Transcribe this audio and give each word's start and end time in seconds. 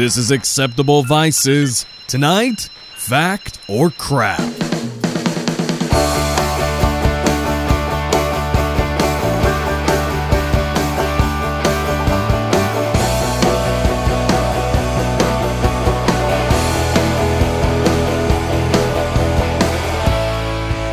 This 0.00 0.16
is 0.16 0.30
Acceptable 0.30 1.02
Vices. 1.02 1.84
Tonight, 2.06 2.70
fact 2.96 3.58
or 3.68 3.90
crap. 3.90 4.40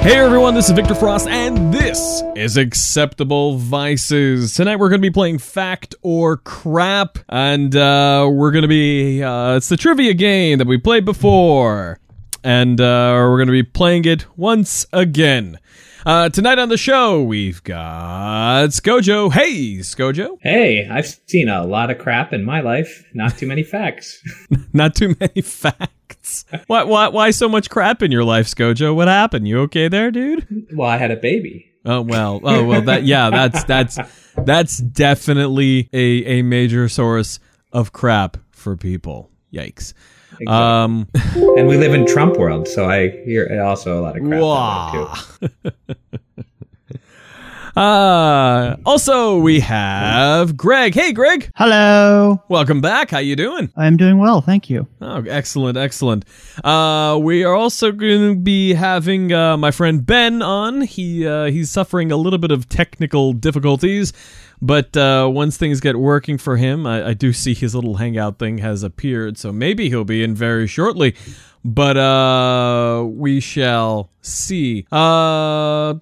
Hey 0.03 0.17
everyone, 0.17 0.53
this 0.53 0.67
is 0.67 0.71
Victor 0.71 0.95
Frost, 0.95 1.27
and 1.27 1.66
this 1.87 2.21
is 2.35 2.57
Acceptable 2.57 3.55
Vices. 3.55 4.53
Tonight 4.53 4.75
we're 4.75 4.89
going 4.89 4.99
to 4.99 5.07
be 5.07 5.13
playing 5.13 5.37
Fact 5.37 5.95
or 6.01 6.35
Crap, 6.35 7.17
and 7.29 7.73
uh, 7.77 8.27
we're 8.29 8.51
going 8.51 8.63
to 8.63 8.67
be, 8.67 9.23
uh, 9.23 9.55
it's 9.55 9.69
the 9.69 9.77
trivia 9.77 10.13
game 10.13 10.57
that 10.57 10.67
we 10.67 10.77
played 10.77 11.05
before, 11.05 11.97
and 12.43 12.81
uh, 12.81 13.13
we're 13.15 13.37
going 13.37 13.47
to 13.47 13.53
be 13.53 13.63
playing 13.63 14.03
it 14.03 14.25
once 14.37 14.85
again. 14.91 15.59
Uh, 16.05 16.27
tonight 16.27 16.59
on 16.59 16.67
the 16.67 16.75
show, 16.75 17.23
we've 17.23 17.63
got 17.63 18.67
Skojo. 18.71 19.31
Hey, 19.31 19.77
Skojo. 19.77 20.39
Hey, 20.41 20.89
I've 20.89 21.07
seen 21.27 21.47
a 21.47 21.65
lot 21.65 21.89
of 21.89 21.99
crap 21.99 22.33
in 22.33 22.43
my 22.43 22.59
life. 22.59 23.05
Not 23.13 23.37
too 23.37 23.47
many 23.47 23.63
facts. 23.63 24.21
Not 24.73 24.93
too 24.93 25.15
many 25.21 25.41
facts. 25.41 26.43
why, 26.67 26.83
why, 26.83 27.07
why 27.07 27.31
so 27.31 27.47
much 27.47 27.69
crap 27.69 28.03
in 28.03 28.11
your 28.11 28.25
life, 28.25 28.47
Skojo? 28.47 28.93
What 28.93 29.07
happened? 29.07 29.47
You 29.47 29.59
okay 29.61 29.87
there, 29.87 30.11
dude? 30.11 30.67
well, 30.75 30.89
I 30.89 30.97
had 30.97 31.11
a 31.11 31.15
baby. 31.15 31.63
Oh 31.87 32.01
well. 32.01 32.41
Oh 32.43 32.65
well. 32.65 32.81
That 32.81 33.03
yeah. 33.03 33.29
That's 33.29 33.63
that's 33.63 33.97
that's 34.37 34.77
definitely 34.77 35.89
a 35.93 36.39
a 36.39 36.41
major 36.41 36.89
source 36.89 37.39
of 37.71 37.93
crap 37.93 38.37
for 38.51 38.75
people. 38.75 39.31
Yikes. 39.53 39.93
Exactly. 40.39 40.47
Um. 40.47 41.07
and 41.35 41.67
we 41.67 41.77
live 41.77 41.93
in 41.93 42.05
Trump 42.05 42.37
world, 42.37 42.67
so 42.67 42.89
I 42.89 43.09
hear 43.23 43.61
also 43.63 43.99
a 43.99 44.01
lot 44.01 44.17
of 44.17 44.23
crap 44.23 45.71
too. 45.71 45.95
Uh, 47.77 48.75
also, 48.87 49.37
we 49.37 49.59
have 49.59 50.57
Greg. 50.57 50.95
Hey, 50.95 51.11
Greg. 51.11 51.51
Hello. 51.55 52.41
Welcome 52.49 52.81
back. 52.81 53.11
How 53.11 53.19
you 53.19 53.35
doing? 53.35 53.71
I'm 53.77 53.97
doing 53.97 54.17
well, 54.17 54.41
thank 54.41 54.67
you. 54.67 54.87
Oh, 54.99 55.23
excellent, 55.29 55.77
excellent. 55.77 56.25
Uh, 56.63 57.19
we 57.21 57.43
are 57.43 57.53
also 57.53 57.91
going 57.91 58.33
to 58.33 58.35
be 58.35 58.73
having 58.73 59.31
uh, 59.31 59.57
my 59.57 59.69
friend 59.69 60.03
Ben 60.03 60.41
on. 60.41 60.81
He 60.81 61.27
uh, 61.27 61.45
he's 61.45 61.69
suffering 61.69 62.11
a 62.11 62.17
little 62.17 62.39
bit 62.39 62.49
of 62.49 62.67
technical 62.67 63.31
difficulties, 63.33 64.11
but 64.59 64.97
uh, 64.97 65.29
once 65.31 65.55
things 65.55 65.79
get 65.79 65.97
working 65.97 66.39
for 66.39 66.57
him, 66.57 66.87
I, 66.87 67.09
I 67.09 67.13
do 67.13 67.31
see 67.31 67.53
his 67.53 67.75
little 67.75 67.97
hangout 67.97 68.39
thing 68.39 68.57
has 68.57 68.81
appeared, 68.81 69.37
so 69.37 69.51
maybe 69.51 69.87
he'll 69.89 70.03
be 70.03 70.23
in 70.23 70.33
very 70.33 70.65
shortly. 70.65 71.15
But 71.63 71.95
uh, 71.95 73.05
we 73.07 73.39
shall 73.39 74.09
see. 74.23 74.87
Uh. 74.91 75.93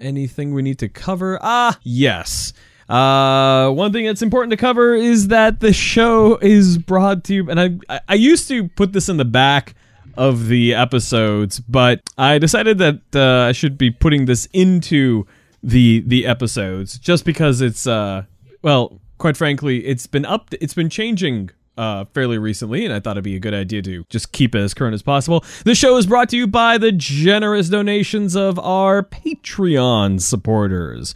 Anything 0.00 0.54
we 0.54 0.62
need 0.62 0.78
to 0.78 0.88
cover? 0.88 1.38
Ah, 1.42 1.78
yes. 1.82 2.52
Uh, 2.88 3.70
one 3.70 3.92
thing 3.92 4.06
that's 4.06 4.22
important 4.22 4.50
to 4.50 4.56
cover 4.56 4.94
is 4.94 5.28
that 5.28 5.60
the 5.60 5.72
show 5.72 6.38
is 6.38 6.78
brought 6.78 7.24
to 7.24 7.34
you, 7.34 7.50
and 7.50 7.60
I, 7.60 8.00
I, 8.08 8.14
used 8.14 8.48
to 8.48 8.68
put 8.68 8.94
this 8.94 9.10
in 9.10 9.18
the 9.18 9.26
back 9.26 9.74
of 10.16 10.48
the 10.48 10.74
episodes, 10.74 11.60
but 11.60 12.00
I 12.16 12.38
decided 12.38 12.78
that 12.78 13.00
uh, 13.14 13.48
I 13.48 13.52
should 13.52 13.76
be 13.76 13.90
putting 13.90 14.24
this 14.24 14.48
into 14.54 15.26
the 15.62 16.00
the 16.06 16.24
episodes 16.24 16.98
just 16.98 17.24
because 17.24 17.60
it's 17.60 17.86
uh 17.86 18.22
well, 18.62 19.00
quite 19.18 19.36
frankly, 19.36 19.86
it's 19.86 20.06
been 20.06 20.24
up, 20.24 20.48
it's 20.60 20.74
been 20.74 20.88
changing 20.88 21.50
uh, 21.78 22.04
fairly 22.12 22.36
recently, 22.38 22.84
and 22.84 22.92
I 22.92 23.00
thought 23.00 23.12
it'd 23.12 23.24
be 23.24 23.36
a 23.36 23.40
good 23.40 23.54
idea 23.54 23.80
to 23.82 24.04
just 24.10 24.32
keep 24.32 24.54
it 24.54 24.58
as 24.60 24.74
current 24.74 24.94
as 24.94 25.02
possible. 25.02 25.44
The 25.64 25.74
show 25.74 25.96
is 25.96 26.06
brought 26.06 26.28
to 26.30 26.36
you 26.36 26.46
by 26.46 26.76
the 26.76 26.92
generous 26.92 27.68
donations 27.70 28.36
of 28.36 28.58
our 28.58 29.02
Patreon 29.02 30.20
supporters. 30.20 31.14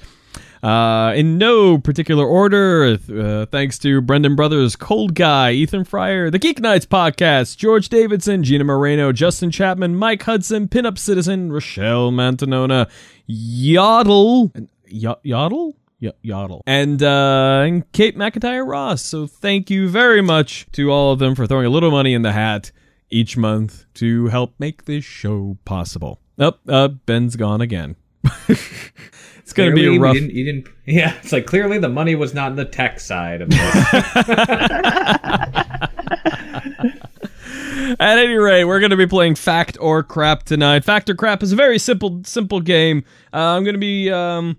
Uh, 0.63 1.13
in 1.17 1.39
no 1.39 1.77
particular 1.77 2.25
order, 2.25 2.97
uh, 3.13 3.47
thanks 3.47 3.81
to 3.81 4.01
Brendan 4.01 4.37
Brothers, 4.37 4.77
Cold 4.77 5.17
Guy, 5.17 5.51
Ethan 5.51 5.83
Fryer, 5.83 6.31
The 6.31 6.39
Geek 6.39 6.61
Nights 6.61 6.87
Podcast, 6.87 7.57
George 7.57 7.89
Davidson, 7.89 8.45
Gina 8.45 8.63
Moreno, 8.63 9.11
Justin 9.11 9.51
Chapman, 9.51 9.97
Mike 9.97 10.23
Hudson, 10.23 10.69
Pinup 10.69 10.99
Citizen, 10.99 11.51
Rochelle 11.51 12.13
Mantanona, 12.13 12.89
Yodel, 13.27 14.53
y- 14.89 15.17
Yodel? 15.25 15.75
Y- 16.03 16.13
Yodel. 16.23 16.63
And, 16.67 17.03
uh, 17.03 17.63
and 17.65 17.91
Kate 17.93 18.19
McIntyre 18.19 18.69
Ross. 18.69 19.03
So 19.03 19.27
thank 19.27 19.71
you 19.71 19.89
very 19.89 20.21
much 20.21 20.67
to 20.73 20.91
all 20.91 21.13
of 21.13 21.21
them 21.21 21.35
for 21.35 21.47
throwing 21.47 21.67
a 21.67 21.71
little 21.71 21.91
money 21.91 22.13
in 22.13 22.23
the 22.23 22.33
hat 22.33 22.73
each 23.09 23.37
month 23.37 23.85
to 23.95 24.27
help 24.27 24.55
make 24.59 24.87
this 24.87 25.05
show 25.05 25.57
possible. 25.65 26.19
Up, 26.39 26.61
oh, 26.67 26.75
uh, 26.75 26.89
Ben's 26.89 27.37
gone 27.37 27.61
again. 27.61 27.95
it's 28.49 29.53
going 29.53 29.71
to 29.71 29.77
be 29.77 29.97
a 29.97 30.01
rough. 30.01 30.15
Didn't, 30.15 30.33
you 30.33 30.45
didn't. 30.45 30.69
Yeah, 30.85 31.15
it's 31.23 31.31
like 31.31 31.47
clearly 31.47 31.79
the 31.79 31.89
money 31.89 32.17
was 32.17 32.35
not 32.35 32.51
in 32.51 32.57
the 32.57 32.65
tech 32.65 32.99
side 32.99 33.41
of 33.41 33.49
it. 33.53 33.57
At 38.01 38.19
any 38.19 38.35
rate, 38.35 38.65
we're 38.65 38.81
going 38.81 38.91
to 38.91 38.97
be 38.97 39.07
playing 39.07 39.37
Fact 39.37 39.79
or 39.81 40.03
Crap 40.03 40.43
tonight. 40.43 40.85
Fact 40.85 41.09
or 41.09 41.15
Crap 41.15 41.43
is 41.43 41.53
a 41.53 41.57
very 41.57 41.79
simple, 41.79 42.23
simple 42.25 42.61
game. 42.61 43.05
Uh, 43.33 43.39
I'm 43.39 43.63
going 43.63 43.75
to 43.75 43.81
be 43.81 44.11
um, 44.11 44.57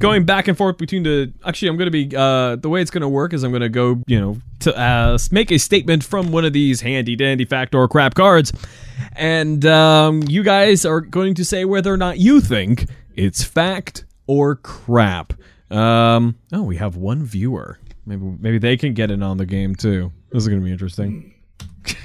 going 0.00 0.24
back 0.24 0.48
and 0.48 0.58
forth 0.58 0.78
between 0.78 1.04
the. 1.04 1.32
Actually, 1.46 1.68
I'm 1.68 1.76
going 1.76 1.92
to 1.92 2.06
be. 2.06 2.16
Uh, 2.16 2.56
the 2.56 2.68
way 2.68 2.82
it's 2.82 2.90
going 2.90 3.02
to 3.02 3.08
work 3.08 3.32
is 3.32 3.44
I'm 3.44 3.52
going 3.52 3.62
to 3.62 3.68
go, 3.68 4.02
you 4.08 4.20
know, 4.20 4.38
to 4.60 4.76
uh, 4.76 5.16
make 5.30 5.52
a 5.52 5.58
statement 5.58 6.02
from 6.02 6.32
one 6.32 6.44
of 6.44 6.52
these 6.52 6.80
handy 6.80 7.14
dandy 7.14 7.44
Fact 7.44 7.74
or 7.74 7.86
Crap 7.86 8.14
cards, 8.14 8.52
and 9.12 9.64
um, 9.64 10.24
you 10.26 10.42
guys 10.42 10.84
are 10.84 11.00
going 11.00 11.34
to 11.34 11.44
say 11.44 11.64
whether 11.64 11.92
or 11.92 11.96
not 11.96 12.18
you 12.18 12.40
think 12.40 12.86
it's 13.14 13.44
fact 13.44 14.04
or 14.26 14.56
crap. 14.56 15.34
Um, 15.70 16.36
oh, 16.52 16.62
we 16.62 16.76
have 16.76 16.96
one 16.96 17.24
viewer. 17.24 17.78
Maybe 18.06 18.24
maybe 18.40 18.58
they 18.58 18.76
can 18.76 18.94
get 18.94 19.10
in 19.10 19.22
on 19.22 19.36
the 19.36 19.46
game 19.46 19.76
too. 19.76 20.12
This 20.32 20.42
is 20.42 20.48
going 20.48 20.60
to 20.60 20.64
be 20.64 20.72
interesting. 20.72 21.34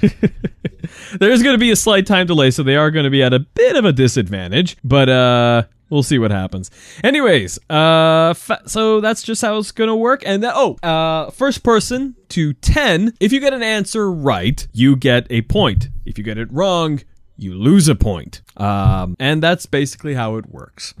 There's 1.18 1.42
going 1.42 1.54
to 1.54 1.58
be 1.58 1.70
a 1.70 1.76
slight 1.76 2.06
time 2.06 2.26
delay, 2.26 2.50
so 2.50 2.62
they 2.62 2.76
are 2.76 2.90
going 2.90 3.04
to 3.04 3.10
be 3.10 3.22
at 3.22 3.32
a 3.32 3.40
bit 3.40 3.76
of 3.76 3.84
a 3.84 3.92
disadvantage, 3.92 4.76
but 4.84 5.08
uh, 5.08 5.64
we'll 5.90 6.02
see 6.02 6.18
what 6.18 6.30
happens. 6.30 6.70
Anyways, 7.04 7.58
uh, 7.70 8.34
fa- 8.34 8.62
so 8.66 9.00
that's 9.00 9.22
just 9.22 9.42
how 9.42 9.58
it's 9.58 9.72
going 9.72 9.88
to 9.88 9.96
work. 9.96 10.22
And 10.26 10.42
that, 10.42 10.54
oh, 10.56 10.74
uh, 10.82 11.30
first 11.30 11.62
person 11.62 12.16
to 12.30 12.52
10, 12.54 13.14
if 13.20 13.32
you 13.32 13.40
get 13.40 13.52
an 13.54 13.62
answer 13.62 14.10
right, 14.10 14.66
you 14.72 14.96
get 14.96 15.26
a 15.30 15.42
point. 15.42 15.88
If 16.04 16.18
you 16.18 16.24
get 16.24 16.38
it 16.38 16.52
wrong, 16.52 17.00
you 17.36 17.54
lose 17.54 17.88
a 17.88 17.94
point. 17.94 18.40
Um, 18.56 19.16
and 19.20 19.42
that's 19.42 19.66
basically 19.66 20.14
how 20.14 20.36
it 20.36 20.46
works. 20.50 20.94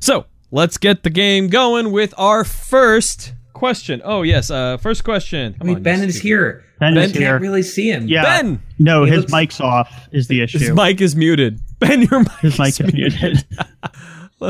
So 0.00 0.26
let's 0.50 0.78
get 0.78 1.02
the 1.02 1.10
game 1.10 1.48
going 1.48 1.92
with 1.92 2.14
our 2.16 2.44
first 2.44 3.34
question. 3.52 4.00
Oh 4.04 4.22
yes, 4.22 4.50
uh, 4.50 4.76
first 4.78 5.04
question. 5.04 5.54
I 5.60 5.64
mean, 5.64 5.76
on, 5.76 5.82
Ben 5.82 6.02
is 6.02 6.20
here. 6.20 6.64
Ben, 6.80 6.94
Ben 6.94 7.04
is 7.04 7.12
can't 7.12 7.22
here. 7.22 7.38
really 7.38 7.62
see 7.62 7.88
him. 7.90 8.08
Yeah. 8.08 8.22
Ben, 8.24 8.60
No, 8.78 9.04
He 9.04 9.10
his 9.12 9.20
looks- 9.20 9.32
mic's 9.32 9.60
off 9.60 10.08
is 10.10 10.26
the 10.26 10.40
issue. 10.42 10.58
his 10.58 10.70
mic 10.72 11.00
is 11.00 11.14
muted. 11.14 11.60
Ben, 11.78 12.02
your 12.02 12.20
mic 12.20 12.32
His 12.40 12.58
mic 12.58 12.80
is 12.80 12.92
muted. 12.92 13.44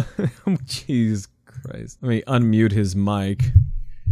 Jesus 0.64 1.28
Christ. 1.44 1.98
Let 2.00 2.08
me 2.08 2.22
unmute 2.26 2.72
his 2.72 2.96
mic. 2.96 3.42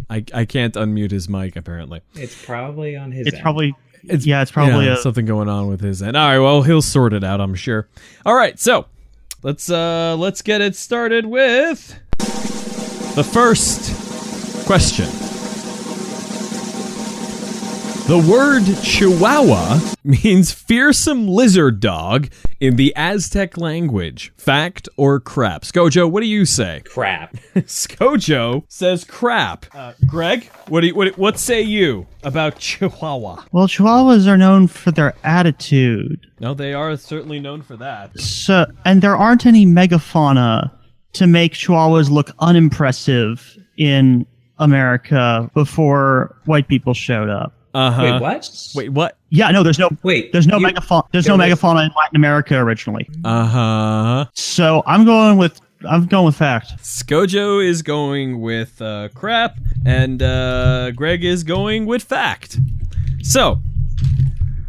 I, 0.09 0.25
I 0.35 0.45
can't 0.45 0.75
unmute 0.75 1.11
his 1.11 1.29
mic 1.29 1.57
apparently. 1.57 2.01
It's 2.15 2.45
probably 2.45 2.97
on 2.97 3.13
his. 3.13 3.27
it's 3.27 3.37
end. 3.37 3.43
probably 3.43 3.75
It's 4.05 4.27
yeah, 4.27 4.43
it's 4.43 4.51
probably 4.51 4.87
yeah, 4.87 4.95
a, 4.95 4.97
something 4.97 5.27
going 5.27 5.49
on 5.49 5.69
with 5.69 5.81
his 5.81 6.03
end. 6.03 6.17
All 6.17 6.27
right, 6.27 6.39
well 6.39 6.63
he'll 6.63 6.83
sort 6.83 7.13
it 7.13 7.25
out, 7.25 7.41
I'm 7.41 7.55
sure. 7.55 7.89
All 8.27 8.35
right, 8.35 8.59
so 8.59 8.87
let's 9.43 9.71
uh 9.71 10.17
let's 10.19 10.43
get 10.43 10.61
it 10.61 10.75
started 10.77 11.27
with 11.27 11.99
the 12.19 13.25
first 13.25 14.67
question. 14.67 15.20
The 18.11 18.19
word 18.19 18.65
Chihuahua 18.83 19.79
means 20.03 20.51
fearsome 20.51 21.29
lizard 21.29 21.79
dog 21.79 22.29
in 22.59 22.75
the 22.75 22.93
Aztec 22.97 23.57
language. 23.57 24.33
Fact 24.37 24.89
or 24.97 25.21
crap? 25.21 25.63
Skojo, 25.63 26.11
what 26.11 26.21
do 26.21 26.27
you 26.27 26.45
say? 26.45 26.83
crap. 26.85 27.37
Skojo 27.55 28.65
says 28.67 29.05
crap. 29.05 29.67
Uh, 29.73 29.93
Greg, 30.09 30.47
what 30.67 30.81
do 30.81 30.89
you, 30.89 30.95
what 30.97 31.17
what 31.17 31.39
say 31.39 31.63
you 31.63 32.09
about 32.25 32.59
Chihuahua? 32.59 33.45
well, 33.53 33.69
Chihuahuas 33.69 34.27
are 34.27 34.37
known 34.37 34.67
for 34.67 34.91
their 34.91 35.15
attitude. 35.23 36.27
No, 36.41 36.53
they 36.53 36.75
are 36.75 36.97
certainly 36.97 37.39
known 37.39 37.63
for 37.63 37.77
that. 37.77 38.19
So, 38.19 38.67
and 38.85 39.03
there 39.03 39.17
aren't 39.17 39.47
any 39.47 39.67
megafauna 39.67 40.73
to 41.13 41.29
make 41.29 41.53
Chihuahuas 41.53 42.11
look 42.11 42.33
unimpressive 42.41 43.57
in 43.77 44.27
America 44.59 45.49
before 45.55 46.35
white 46.47 46.67
people 46.67 46.93
showed 46.93 47.29
up. 47.29 47.55
Uh 47.73 47.91
huh. 47.91 48.03
Wait, 48.03 48.21
what? 48.21 48.51
Wait, 48.75 48.89
what? 48.91 49.17
Yeah, 49.29 49.51
no, 49.51 49.63
there's 49.63 49.79
no 49.79 49.89
Wait, 50.03 50.33
there's 50.33 50.47
no 50.47 50.59
you- 50.59 50.67
megafauna 50.67 51.07
there's 51.13 51.27
no 51.29 51.37
was- 51.37 51.47
megafauna 51.47 51.87
in 51.87 51.93
Latin 51.97 52.17
America 52.17 52.57
originally. 52.57 53.09
Uh 53.25 53.47
huh. 53.47 54.25
So 54.35 54.83
I'm 54.87 55.05
going 55.05 55.37
with 55.39 55.61
I'm 55.89 56.07
going 56.07 56.27
with 56.27 56.37
fact. 56.37 56.77
Skojo 56.83 57.65
is 57.67 57.81
going 57.83 58.41
with 58.41 58.83
uh, 58.83 59.09
crap, 59.15 59.57
and 59.87 60.23
uh, 60.23 60.91
Greg 60.91 61.25
is 61.25 61.43
going 61.43 61.87
with 61.87 62.03
fact. 62.03 62.59
So, 63.23 63.61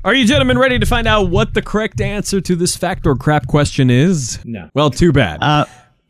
are 0.06 0.14
you 0.14 0.26
gentlemen 0.26 0.58
ready 0.58 0.80
to 0.80 0.86
find 0.86 1.08
out 1.08 1.30
what 1.30 1.54
the 1.54 1.62
correct 1.62 2.00
answer 2.00 2.40
to 2.40 2.56
this 2.56 2.78
fact 2.78 3.06
or 3.06 3.16
crap 3.18 3.48
question 3.48 3.90
is? 3.90 4.40
No. 4.46 4.70
Well, 4.74 4.90
too 4.90 5.12
bad. 5.12 5.40
Uh, 5.44 5.66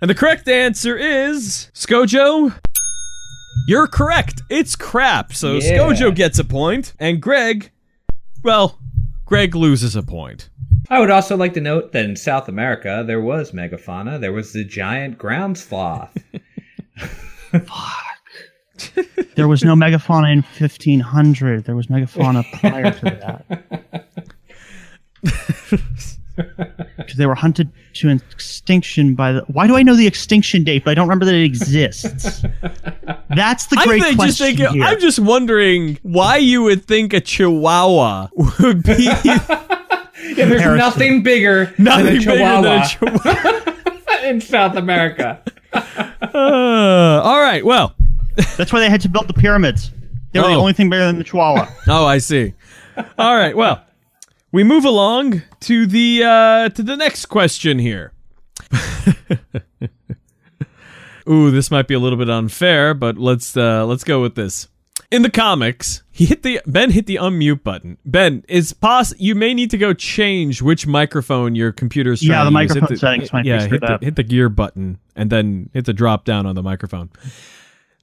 and 0.00 0.10
the 0.10 0.14
correct 0.14 0.48
answer 0.48 0.96
is 0.96 1.70
Skojo. 1.74 2.52
You're 3.66 3.86
correct. 3.86 4.42
It's 4.50 4.76
crap. 4.76 5.32
So 5.32 5.54
Yeah. 5.54 5.78
Skojo 5.78 6.14
gets 6.14 6.38
a 6.38 6.44
point, 6.44 6.94
and 6.98 7.20
Greg, 7.20 7.70
well, 8.42 8.78
Greg 9.26 9.54
loses 9.54 9.96
a 9.96 10.02
point. 10.02 10.48
I 10.90 11.00
would 11.00 11.10
also 11.10 11.36
like 11.36 11.52
to 11.54 11.60
note 11.60 11.92
that 11.92 12.04
in 12.06 12.16
South 12.16 12.48
America 12.48 13.04
there 13.06 13.20
was 13.20 13.52
megafauna. 13.52 14.18
There 14.20 14.32
was 14.32 14.52
the 14.52 14.64
giant 14.64 15.18
ground 15.18 15.58
sloth. 15.58 16.16
Fuck. 17.50 18.94
there 19.34 19.48
was 19.48 19.64
no 19.64 19.74
megafauna 19.74 20.32
in 20.32 20.42
1500. 20.58 21.64
There 21.64 21.76
was 21.76 21.88
megafauna 21.88 22.44
prior 22.60 22.90
to 22.92 23.00
that. 23.04 24.08
Because 26.96 27.16
they 27.16 27.26
were 27.26 27.34
hunted 27.34 27.70
to 27.94 28.08
extinction 28.10 29.14
by 29.14 29.32
the. 29.32 29.40
Why 29.48 29.66
do 29.66 29.76
I 29.76 29.82
know 29.82 29.94
the 29.96 30.06
extinction 30.06 30.64
date, 30.64 30.84
but 30.84 30.92
I 30.92 30.94
don't 30.94 31.06
remember 31.08 31.24
that 31.26 31.34
it 31.34 31.44
exists? 31.44 32.02
That's 33.34 33.66
the 33.66 33.76
great 33.84 34.02
I 34.02 34.06
think, 34.06 34.20
just 34.20 34.38
question 34.38 34.56
think, 34.56 34.70
here. 34.70 34.84
I'm 34.84 35.00
just 35.00 35.18
wondering 35.18 35.98
why 36.02 36.36
you 36.36 36.62
would 36.62 36.84
think 36.84 37.12
a 37.12 37.20
Chihuahua 37.20 38.28
would 38.60 38.82
be 38.82 38.94
Yeah, 40.20 40.44
there's 40.46 40.60
Comparison. 40.60 40.76
nothing 40.78 41.22
bigger 41.22 41.72
nothing 41.78 42.04
than 42.06 42.16
a 42.16 42.20
chihuahua 42.20 42.60
than 42.62 42.82
a 42.82 42.86
Chihuahua. 42.88 44.24
in 44.28 44.40
South 44.40 44.76
America. 44.76 45.40
Uh, 45.72 47.20
all 47.24 47.40
right. 47.40 47.64
Well. 47.64 47.94
That's 48.56 48.72
why 48.72 48.78
they 48.80 48.90
had 48.90 49.00
to 49.00 49.08
build 49.08 49.26
the 49.26 49.32
pyramids. 49.34 49.90
They 50.32 50.38
were 50.40 50.46
the 50.48 50.54
Oh. 50.54 50.60
only 50.60 50.72
thing 50.72 50.90
bigger 50.90 51.04
than 51.06 51.18
the 51.18 51.24
Chihuahua. 51.24 51.66
Oh, 51.88 52.06
I 52.06 52.18
see. 52.18 52.52
All 53.18 53.36
right. 53.36 53.56
Well, 53.56 53.82
we 54.52 54.64
move 54.64 54.84
along 54.84 55.42
to 55.60 55.86
the 55.86 56.22
uh, 56.24 56.68
to 56.70 56.82
the 56.82 56.96
next 56.96 57.26
question 57.26 57.78
here. 57.78 58.12
Ooh, 61.28 61.50
this 61.50 61.70
might 61.70 61.86
be 61.86 61.94
a 61.94 61.98
little 61.98 62.18
bit 62.18 62.30
unfair, 62.30 62.94
but 62.94 63.18
let's 63.18 63.56
uh, 63.56 63.84
let's 63.86 64.04
go 64.04 64.20
with 64.22 64.34
this. 64.34 64.68
In 65.10 65.22
the 65.22 65.30
comics, 65.30 66.02
he 66.10 66.26
hit 66.26 66.42
the 66.42 66.60
Ben 66.66 66.90
hit 66.90 67.06
the 67.06 67.16
unmute 67.16 67.62
button. 67.62 67.96
Ben, 68.04 68.44
is 68.48 68.72
pos 68.72 69.14
you 69.18 69.34
may 69.34 69.54
need 69.54 69.70
to 69.70 69.78
go 69.78 69.94
change 69.94 70.60
which 70.60 70.86
microphone 70.86 71.54
your 71.54 71.72
computer's 71.72 72.22
Yeah, 72.22 72.44
the 72.44 72.50
to 72.50 72.62
use. 72.62 72.72
Hit 72.72 72.80
microphone 72.80 72.96
settings 72.98 73.32
might 73.32 73.44
yeah, 73.44 73.66
hit 73.66 73.80
the, 73.80 73.98
hit 74.02 74.16
the 74.16 74.22
gear 74.22 74.48
button 74.48 74.98
and 75.16 75.30
then 75.30 75.70
hit 75.72 75.86
the 75.86 75.94
drop 75.94 76.24
down 76.24 76.44
on 76.46 76.54
the 76.54 76.62
microphone. 76.62 77.10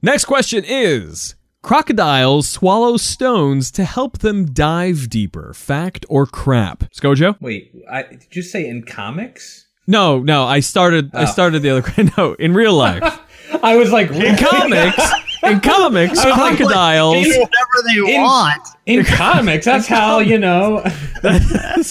Next 0.02 0.24
question 0.24 0.64
is 0.66 1.36
Crocodiles 1.70 2.48
swallow 2.48 2.96
stones 2.96 3.72
to 3.72 3.82
help 3.82 4.18
them 4.18 4.44
dive 4.46 5.10
deeper. 5.10 5.52
Fact 5.52 6.06
or 6.08 6.24
crap? 6.24 6.84
Skojo? 6.94 7.34
Wait, 7.40 7.74
I, 7.90 8.04
did 8.04 8.36
you 8.36 8.42
say 8.42 8.68
in 8.68 8.84
comics? 8.84 9.66
No, 9.88 10.20
no, 10.20 10.44
I 10.44 10.60
started 10.60 11.10
I 11.12 11.22
Oh. 11.22 11.26
started 11.26 11.62
the 11.62 11.70
other 11.70 12.10
no, 12.16 12.34
in 12.34 12.54
real 12.54 12.72
life. 12.72 13.02
I 13.64 13.74
was 13.74 13.90
like, 13.90 14.12
In 14.12 14.36
comics, 14.36 15.10
in 15.42 15.58
comics, 15.58 16.18
I 16.24 16.28
was 16.28 16.38
like, 16.38 16.56
crocodiles 16.56 17.26
In- 17.26 17.30
Whatever 17.32 17.82
they 17.88 18.14
in- 18.14 18.22
want. 18.22 18.68
in 18.86 19.04
comics, 19.04 19.64
that's 19.64 19.88
how 19.88 20.20
you 20.20 20.38
know. 20.38 20.84
in 21.24 21.82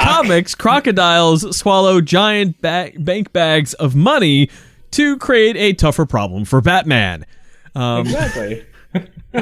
comics, 0.00 0.56
crocodiles 0.56 1.56
swallow 1.56 2.00
giant 2.00 2.60
ba- 2.60 2.90
bank 2.98 3.32
bags 3.32 3.72
of 3.74 3.94
money 3.94 4.50
to 4.90 5.16
create 5.18 5.56
a 5.56 5.74
tougher 5.74 6.06
problem 6.06 6.44
for 6.44 6.60
Batman. 6.60 7.24
Um, 7.76 8.00
Exactly. 8.00 8.66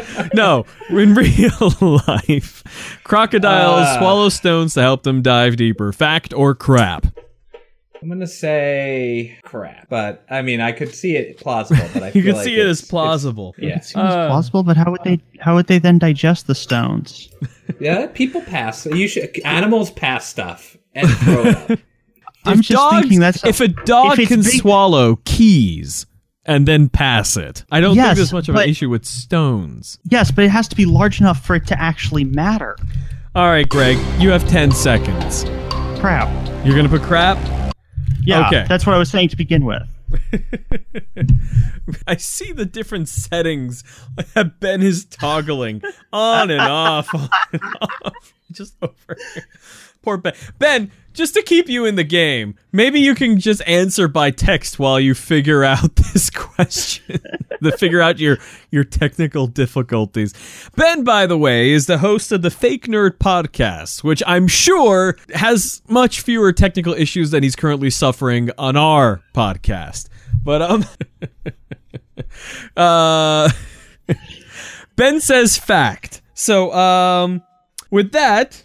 no, 0.35 0.65
in 0.91 1.15
real 1.15 1.75
life, 2.07 2.63
crocodiles 3.05 3.87
Ah. 3.87 3.97
swallow 3.99 4.29
stones 4.29 4.75
to 4.75 4.81
help 4.83 5.03
them 5.03 5.23
dive 5.23 5.57
deeper. 5.57 5.93
Fact 5.93 6.33
or 6.35 6.55
crap? 6.55 7.07
I'm 8.03 8.09
gonna 8.11 8.27
say 8.27 9.39
crap, 9.45 9.89
but 9.89 10.27
I 10.29 10.43
mean, 10.43 10.61
I 10.61 10.73
could 10.73 10.95
see 10.95 11.17
it 11.17 11.39
plausible. 11.39 11.89
But 11.95 12.03
I 12.03 12.07
You 12.15 12.23
feel 12.23 12.23
can 12.25 12.35
like 12.35 12.45
see 12.45 12.61
it 12.61 12.67
as 12.67 12.83
plausible. 12.83 13.55
it's- 13.57 13.71
Yeah, 13.71 13.81
Seems 13.81 14.15
plausible, 14.29 14.63
but 14.63 14.77
how 14.77 14.91
would 14.91 15.03
they? 15.05 15.21
How 15.41 15.55
would 15.55 15.69
they 15.69 15.79
then 15.79 15.99
digest 15.99 16.47
the 16.47 16.55
stones? 16.55 17.31
yeah. 17.81 18.07
People 18.09 18.43
pass. 18.43 18.85
You 18.85 19.09
should. 19.09 19.41
Animals 19.45 19.91
pass 19.91 20.27
stuff 20.29 20.77
and 20.95 21.09
throw 21.09 21.45
it 21.47 21.71
up. 21.71 21.79
I'm 22.45 22.59
If 22.61 22.67
just 22.67 22.71
dogs- 22.79 23.01
thinking 23.01 23.21
that's 23.21 23.43
if 23.43 23.61
a 23.61 23.69
dog 23.69 24.19
if 24.19 24.29
can 24.29 24.43
big- 24.43 24.61
swallow 24.61 25.17
keys 25.25 26.05
and 26.47 26.67
then 26.67 26.89
pass 26.89 27.37
it. 27.37 27.65
I 27.71 27.81
don't 27.81 27.95
think 27.97 28.05
Yes, 28.07 28.17
there's 28.17 28.33
much 28.33 28.49
of 28.49 28.55
an 28.57 28.69
issue 28.69 28.89
with 28.91 29.05
stones. 29.05 29.99
yes, 30.05 30.31
but 30.31 30.45
it 30.45 30.51
has 30.51 30.69
to 30.69 30.77
be 30.77 30.85
large 30.87 31.21
enough 31.21 31.45
for 31.45 31.57
it 31.57 31.67
to 31.69 31.81
actually 31.81 32.25
matter. 32.25 32.77
All 33.35 33.47
right, 33.49 33.69
Greg, 33.69 33.99
you 34.21 34.31
have 34.31 34.49
10 34.49 34.71
seconds. 34.73 35.45
Crap. 36.01 36.29
You're 36.65 36.75
going 36.77 36.89
to 36.89 36.99
put 36.99 37.03
crap? 37.03 37.39
Yeah, 38.23 38.47
Okay. 38.47 38.65
that's 38.69 38.87
what 38.87 38.95
I 38.95 38.99
was 38.99 39.11
saying 39.11 39.29
to 39.31 39.37
begin 39.37 39.65
with. 39.65 39.83
I 42.07 42.17
see 42.17 42.53
the 42.53 42.65
different 42.65 43.09
settings 43.09 43.83
that 44.35 44.61
Ben 44.61 44.83
is 44.83 45.05
toggling 45.05 45.83
on 46.13 46.51
and 46.51 46.61
off, 46.61 47.13
on 47.15 47.29
and 47.53 47.63
off. 47.83 48.33
Just 48.53 48.75
over 48.83 48.95
here. 49.35 49.45
Poor 50.05 50.19
Ben. 50.19 50.35
Ben, 50.59 50.91
just 51.15 51.35
to 51.35 51.43
keep 51.43 51.69
you 51.69 51.85
in 51.85 51.95
the 51.95 52.05
game, 52.05 52.57
maybe 52.73 53.01
you 53.01 53.15
can 53.15 53.39
just 53.39 53.63
answer 53.67 54.07
by 54.09 54.31
text 54.31 54.79
while 54.79 55.01
you 55.01 55.15
figure 55.15 55.65
out 55.65 55.97
this 56.13 56.29
question. 56.29 57.21
to 57.63 57.73
figure 57.79 58.01
out 58.01 58.19
your 58.19 58.39
your 58.71 58.85
technical 58.85 59.47
difficulties. 59.47 60.35
Ben, 60.77 61.05
by 61.05 61.27
the 61.27 61.39
way, 61.39 61.71
is 61.71 61.87
the 61.87 61.99
host 61.99 62.33
of 62.33 62.43
the 62.43 62.51
Fake 62.51 62.87
Nerd 62.87 63.19
podcast, 63.19 64.05
which 64.05 64.23
I'm 64.27 64.47
sure 64.47 65.17
has 65.35 65.83
much 65.89 66.21
fewer 66.21 66.53
technical 66.53 66.93
issues 66.95 67.31
than 67.31 67.43
he's 67.43 67.57
currently 67.57 67.91
suffering 67.91 68.51
on 68.59 68.77
our 68.77 69.23
podcast. 69.35 70.09
But 70.45 70.63
um 70.63 70.85
uh 72.77 73.49
Ben 74.97 75.21
says 75.21 75.57
fact. 75.57 76.23
So 76.35 76.73
um 76.73 77.43
with 77.91 78.13
that, 78.13 78.64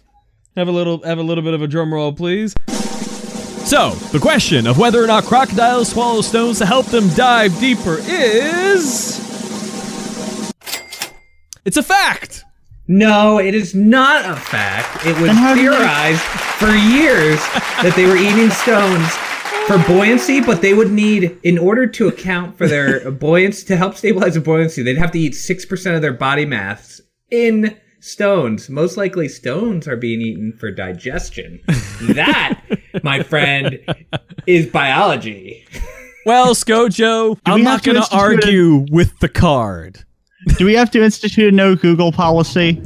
have 0.60 0.68
a 0.68 0.72
little 0.72 1.02
have 1.02 1.18
a 1.18 1.22
little 1.22 1.42
bit 1.42 1.54
of 1.54 1.62
a 1.62 1.66
drum 1.66 1.92
roll, 1.92 2.12
please. 2.12 2.54
So, 3.64 3.90
the 4.12 4.18
question 4.20 4.66
of 4.66 4.78
whether 4.78 5.02
or 5.02 5.06
not 5.06 5.24
crocodiles 5.24 5.90
swallow 5.90 6.20
stones 6.20 6.58
to 6.58 6.66
help 6.66 6.86
them 6.86 7.08
dive 7.10 7.58
deeper 7.58 7.98
is 8.00 9.18
It's 11.64 11.76
a 11.76 11.82
fact. 11.82 12.44
No, 12.88 13.38
it 13.38 13.54
is 13.54 13.74
not 13.74 14.24
a 14.28 14.34
fact. 14.36 15.06
It 15.06 15.14
was 15.16 15.26
Then 15.26 15.36
how 15.36 15.54
theorized 15.54 16.20
for 16.20 16.70
years 16.70 17.38
that 17.82 17.94
they 17.96 18.04
were 18.06 18.16
eating 18.16 18.50
stones 18.50 19.08
for 19.66 19.78
buoyancy, 19.86 20.40
but 20.40 20.60
they 20.60 20.74
would 20.74 20.90
need, 20.90 21.38
in 21.44 21.56
order 21.56 21.86
to 21.86 22.08
account 22.08 22.58
for 22.58 22.66
their 22.66 23.10
buoyancy, 23.22 23.64
to 23.68 23.76
help 23.76 23.94
stabilize 23.94 24.34
the 24.34 24.40
buoyancy, 24.40 24.82
they'd 24.82 24.98
have 24.98 25.12
to 25.12 25.18
eat 25.20 25.34
6% 25.34 25.94
of 25.94 26.02
their 26.02 26.12
body 26.12 26.44
mass 26.44 27.00
in 27.30 27.76
stones. 28.00 28.68
Most 28.68 28.96
likely, 28.96 29.28
stones 29.28 29.86
are 29.86 29.96
being 29.96 30.20
eaten 30.20 30.52
for 30.58 30.70
digestion. 30.70 31.60
That, 32.02 32.60
my 33.02 33.22
friend, 33.22 33.78
is 34.46 34.66
biology. 34.66 35.64
Well, 36.26 36.54
Skojo, 36.54 37.38
I'm 37.46 37.62
not 37.62 37.82
going 37.82 37.96
to 37.96 38.00
institute 38.00 38.18
a- 38.18 38.22
argue 38.22 38.86
with 38.90 39.18
the 39.20 39.28
card. 39.28 40.04
Do 40.56 40.64
we 40.64 40.74
have 40.74 40.90
to 40.92 41.02
institute 41.02 41.52
a 41.52 41.56
no 41.56 41.76
Google 41.76 42.12
policy? 42.12 42.80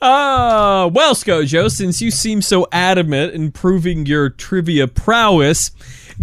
Uh, 0.00 0.88
well, 0.92 1.14
Skojo, 1.14 1.70
since 1.70 2.00
you 2.02 2.10
seem 2.10 2.42
so 2.42 2.66
adamant 2.72 3.32
in 3.32 3.52
proving 3.52 4.06
your 4.06 4.28
trivia 4.28 4.88
prowess, 4.88 5.70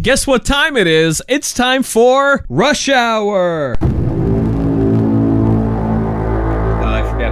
guess 0.01 0.27
what 0.27 0.45
time 0.45 0.75
it 0.75 0.88
is? 0.88 1.21
It's 1.29 1.53
time 1.53 1.83
for 1.83 2.45
Rush 2.50 2.89
Hour. 2.89 3.77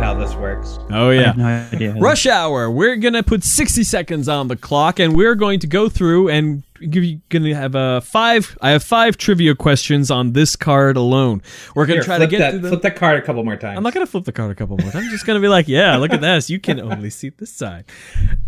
How 0.03 0.13
this 0.13 0.36
works. 0.36 0.79
Oh, 0.91 1.10
I 1.12 1.13
yeah. 1.13 1.22
have 1.27 1.38
no 1.38 1.45
idea. 1.45 1.93
Rush 1.95 2.25
Hour. 2.25 2.69
We're 2.69 2.98
gonna 2.98 3.24
put 3.24 3.43
60 3.43 3.83
seconds 3.86 4.27
on 4.27 4.50
the 4.50 4.57
clock, 4.57 5.00
and 5.00 5.15
we're 5.15 5.36
going 5.36 5.60
to 5.62 5.67
go 5.67 5.88
through 5.88 6.27
and 6.29 6.63
give 6.89 7.05
you. 7.05 7.22
Gonna 7.29 7.55
have 7.55 7.74
uh, 7.74 8.01
five. 8.01 8.57
I 8.62 8.72
have 8.72 8.83
five 8.83 9.15
trivia 9.15 9.55
questions 9.55 10.12
on 10.12 10.33
this 10.33 10.57
card 10.57 10.98
alone. 10.98 11.41
We're 11.74 11.86
gonna 11.86 11.95
Here, 12.00 12.03
try 12.03 12.17
to 12.17 12.27
flip 12.27 12.29
get 12.31 12.39
that, 12.39 12.51
through 12.51 12.60
them. 12.60 12.72
flip 12.72 12.81
that 12.81 12.95
card 12.98 13.17
a 13.17 13.22
couple 13.22 13.43
more 13.45 13.55
times. 13.55 13.77
I'm 13.77 13.83
not 13.83 13.93
gonna 13.93 14.05
flip 14.05 14.25
the 14.25 14.33
card 14.33 14.51
a 14.51 14.55
couple 14.55 14.77
more. 14.77 14.91
times. 14.91 15.05
I'm 15.05 15.10
just 15.10 15.25
gonna 15.25 15.39
be 15.39 15.48
like, 15.48 15.69
yeah, 15.69 15.95
look 15.95 16.12
at 16.12 16.19
this. 16.22 16.50
You 16.50 16.60
can 16.60 16.81
only 16.81 17.10
see 17.10 17.29
this 17.29 17.53
side, 17.53 17.86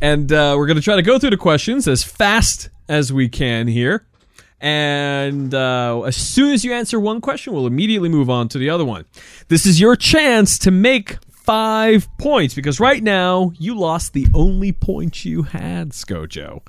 and 0.02 0.32
uh, 0.34 0.56
we're 0.58 0.68
gonna 0.68 0.82
try 0.82 0.98
to 0.98 1.02
go 1.02 1.18
through 1.18 1.30
the 1.32 1.38
questions 1.38 1.88
as 1.88 2.04
fast 2.04 2.70
as 2.90 3.14
we 3.14 3.30
can 3.30 3.68
here. 3.68 4.06
And 4.60 5.54
uh, 5.54 6.02
as 6.02 6.16
soon 6.16 6.54
as 6.54 6.66
you 6.66 6.74
answer 6.74 7.00
one 7.00 7.22
question, 7.22 7.54
we'll 7.54 7.68
immediately 7.68 8.10
move 8.10 8.30
on 8.30 8.48
to 8.50 8.58
the 8.58 8.70
other 8.70 8.84
one. 8.86 9.06
This 9.48 9.66
is 9.66 9.80
your 9.80 9.96
chance 9.96 10.58
to 10.60 10.72
make 10.72 11.18
five 11.46 12.08
points 12.18 12.54
because 12.56 12.80
right 12.80 13.04
now 13.04 13.52
you 13.58 13.78
lost 13.78 14.14
the 14.14 14.28
only 14.34 14.72
point 14.72 15.26
you 15.26 15.44
had, 15.44 15.92
Scojo. 15.92 16.62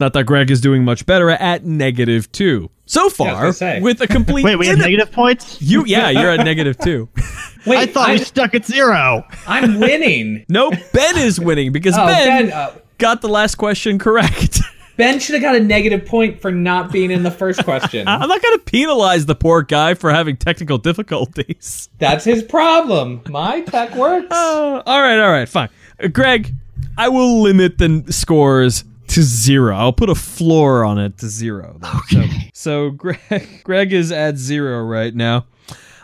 Not 0.00 0.12
that 0.12 0.24
Greg 0.24 0.50
is 0.50 0.60
doing 0.60 0.84
much 0.84 1.06
better 1.06 1.30
at 1.30 1.64
negative 1.64 2.30
two. 2.30 2.70
So 2.86 3.10
far, 3.10 3.52
gonna 3.52 3.80
with 3.80 4.00
a 4.00 4.06
complete. 4.06 4.44
Wait, 4.46 4.56
we 4.56 4.66
have 4.68 4.78
negative 4.78 5.12
points? 5.12 5.60
You, 5.60 5.84
yeah, 5.86 6.08
you're 6.08 6.30
at 6.30 6.44
negative 6.44 6.78
two. 6.78 7.08
Wait, 7.66 7.76
I 7.78 7.86
thought 7.86 8.08
I'm, 8.08 8.18
we 8.18 8.24
stuck 8.24 8.54
at 8.54 8.64
zero. 8.64 9.24
I'm 9.46 9.78
winning. 9.80 10.44
No, 10.48 10.70
Ben 10.70 11.18
is 11.18 11.38
winning 11.38 11.72
because 11.72 11.94
Oh, 11.96 12.06
Ben, 12.06 12.46
Ben, 12.46 12.52
uh, 12.52 12.74
got 12.98 13.20
the 13.20 13.28
last 13.28 13.56
question 13.56 13.98
correct. 13.98 14.60
Ben 14.98 15.20
should 15.20 15.34
have 15.34 15.42
got 15.42 15.54
a 15.54 15.60
negative 15.60 16.04
point 16.06 16.42
for 16.42 16.50
not 16.50 16.90
being 16.90 17.12
in 17.12 17.22
the 17.22 17.30
first 17.30 17.62
question. 17.64 18.06
I'm 18.08 18.28
not 18.28 18.42
going 18.42 18.58
to 18.58 18.64
penalize 18.64 19.26
the 19.26 19.36
poor 19.36 19.62
guy 19.62 19.94
for 19.94 20.10
having 20.10 20.36
technical 20.36 20.76
difficulties. 20.76 21.88
That's 21.98 22.24
his 22.24 22.42
problem. 22.42 23.22
My 23.28 23.62
tech 23.62 23.94
works. 23.94 24.26
Uh, 24.38 24.82
all 24.84 25.00
right, 25.00 25.18
all 25.20 25.30
right, 25.30 25.48
fine. 25.48 25.68
Uh, 26.02 26.08
Greg, 26.08 26.52
I 26.96 27.08
will 27.08 27.40
limit 27.42 27.78
the 27.78 27.84
n- 27.84 28.10
scores 28.10 28.84
to 29.08 29.22
zero. 29.22 29.76
I'll 29.76 29.92
put 29.92 30.10
a 30.10 30.14
floor 30.14 30.84
on 30.84 30.98
it 30.98 31.16
to 31.18 31.28
zero. 31.28 31.78
then. 31.80 32.28
So, 32.52 32.88
so 32.88 32.90
Greg, 32.90 33.60
Greg 33.64 33.92
is 33.92 34.10
at 34.12 34.36
zero 34.36 34.82
right 34.82 35.14
now. 35.14 35.46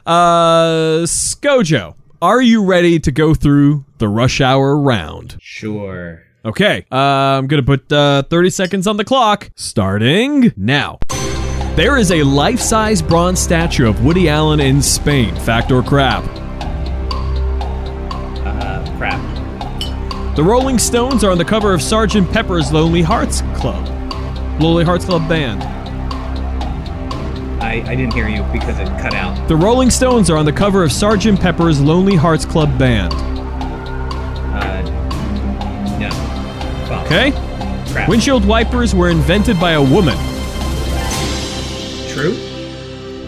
Uh, 0.06 1.02
Skojo, 1.04 1.94
are 2.22 2.40
you 2.42 2.64
ready 2.64 2.98
to 3.00 3.10
go 3.10 3.34
through 3.34 3.84
the 3.98 4.08
rush 4.08 4.40
hour 4.40 4.76
round? 4.78 5.36
Sure. 5.40 6.23
Okay, 6.44 6.84
uh, 6.92 6.96
I'm 6.96 7.46
gonna 7.46 7.62
put 7.62 7.90
uh, 7.90 8.22
30 8.24 8.50
seconds 8.50 8.86
on 8.86 8.98
the 8.98 9.04
clock, 9.04 9.50
starting 9.56 10.52
now. 10.58 10.98
There 11.74 11.96
is 11.96 12.12
a 12.12 12.22
life-size 12.22 13.00
bronze 13.00 13.40
statue 13.40 13.88
of 13.88 14.04
Woody 14.04 14.28
Allen 14.28 14.60
in 14.60 14.82
Spain. 14.82 15.34
Fact 15.36 15.72
or 15.72 15.82
crap? 15.82 16.22
Uh, 18.44 18.84
crap. 18.98 20.36
The 20.36 20.42
Rolling 20.42 20.78
Stones 20.78 21.24
are 21.24 21.30
on 21.30 21.38
the 21.38 21.46
cover 21.46 21.72
of 21.72 21.80
Sgt. 21.80 22.30
Pepper's 22.30 22.70
Lonely 22.70 23.00
Hearts 23.00 23.40
Club. 23.54 23.88
Lonely 24.60 24.84
Hearts 24.84 25.06
Club 25.06 25.26
Band. 25.26 25.62
I, 27.62 27.82
I 27.90 27.94
didn't 27.94 28.12
hear 28.12 28.28
you 28.28 28.42
because 28.52 28.78
it 28.78 28.86
cut 29.00 29.14
out. 29.14 29.48
The 29.48 29.56
Rolling 29.56 29.88
Stones 29.88 30.28
are 30.28 30.36
on 30.36 30.44
the 30.44 30.52
cover 30.52 30.84
of 30.84 30.90
Sgt. 30.90 31.40
Pepper's 31.40 31.80
Lonely 31.80 32.16
Hearts 32.16 32.44
Club 32.44 32.78
Band. 32.78 33.14
Uh. 34.54 35.03
Okay? 37.14 37.30
Crap. 37.92 38.08
Windshield 38.08 38.44
wipers 38.44 38.92
were 38.92 39.08
invented 39.08 39.60
by 39.60 39.72
a 39.72 39.80
woman. 39.80 40.16
True? 42.08 42.36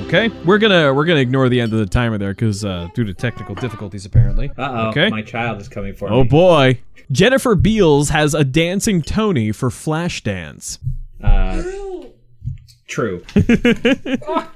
Okay? 0.07 0.29
We're 0.45 0.59
gonna 0.59 0.93
we're 0.93 1.05
gonna 1.05 1.21
ignore 1.21 1.49
the 1.49 1.61
end 1.61 1.73
of 1.73 1.79
the 1.79 1.87
timer 1.87 2.19
there 2.19 2.31
because 2.31 2.65
uh, 2.65 2.89
due 2.97 3.05
to 3.05 3.15
technical 3.15 3.55
difficulties 3.55 4.05
apparently. 4.05 4.51
Uh 4.59 4.87
oh. 4.87 4.89
Okay. 4.89 5.09
My 5.09 5.23
child 5.23 5.61
is 5.61 5.69
coming 5.69 5.95
for 5.95 6.09
Oh 6.09 6.15
me. 6.15 6.19
Oh 6.19 6.25
boy. 6.25 6.81
Jennifer 7.13 7.55
Beals 7.55 8.09
has 8.09 8.35
a 8.35 8.43
dancing 8.43 9.03
Tony 9.03 9.53
for 9.53 9.69
Flashdance. 9.69 10.81
Uh, 11.23 11.63
true. 12.89 13.23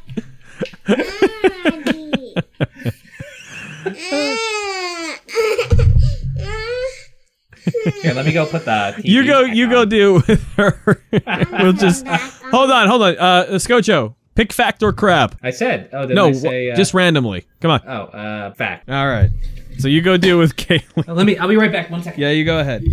Here, 8.02 8.09
let 8.20 8.26
me 8.26 8.32
go 8.32 8.44
put 8.44 8.66
the. 8.66 8.70
TV 8.98 9.02
You 9.04 9.26
go 9.26 9.40
you 9.40 9.64
on. 9.64 9.70
go 9.70 9.84
deal 9.86 10.14
with 10.14 10.42
her. 10.56 11.02
we'll 11.62 11.72
just 11.72 12.06
hold 12.06 12.70
on, 12.70 12.86
hold 12.86 13.02
on. 13.02 13.16
Uh 13.18 13.44
Scocho, 13.54 14.14
pick 14.34 14.52
fact 14.52 14.82
or 14.82 14.92
crap. 14.92 15.36
I 15.42 15.50
said. 15.50 15.88
Oh, 15.92 16.04
No, 16.04 16.28
I 16.28 16.32
say? 16.32 16.70
Uh, 16.70 16.76
just 16.76 16.92
randomly. 16.92 17.46
Come 17.60 17.70
on. 17.70 17.80
Oh, 17.86 18.02
uh, 18.04 18.52
fact. 18.54 18.90
All 18.90 19.06
right. 19.06 19.30
So 19.78 19.88
you 19.88 20.02
go 20.02 20.18
deal 20.18 20.38
with 20.38 20.56
Caitlin. 20.56 21.08
Uh, 21.08 21.14
let 21.14 21.24
me. 21.24 21.38
I'll 21.38 21.48
be 21.48 21.56
right 21.56 21.72
back. 21.72 21.90
One 21.90 22.02
second. 22.02 22.20
Yeah, 22.20 22.30
you 22.30 22.44
go 22.44 22.58
ahead. 22.60 22.84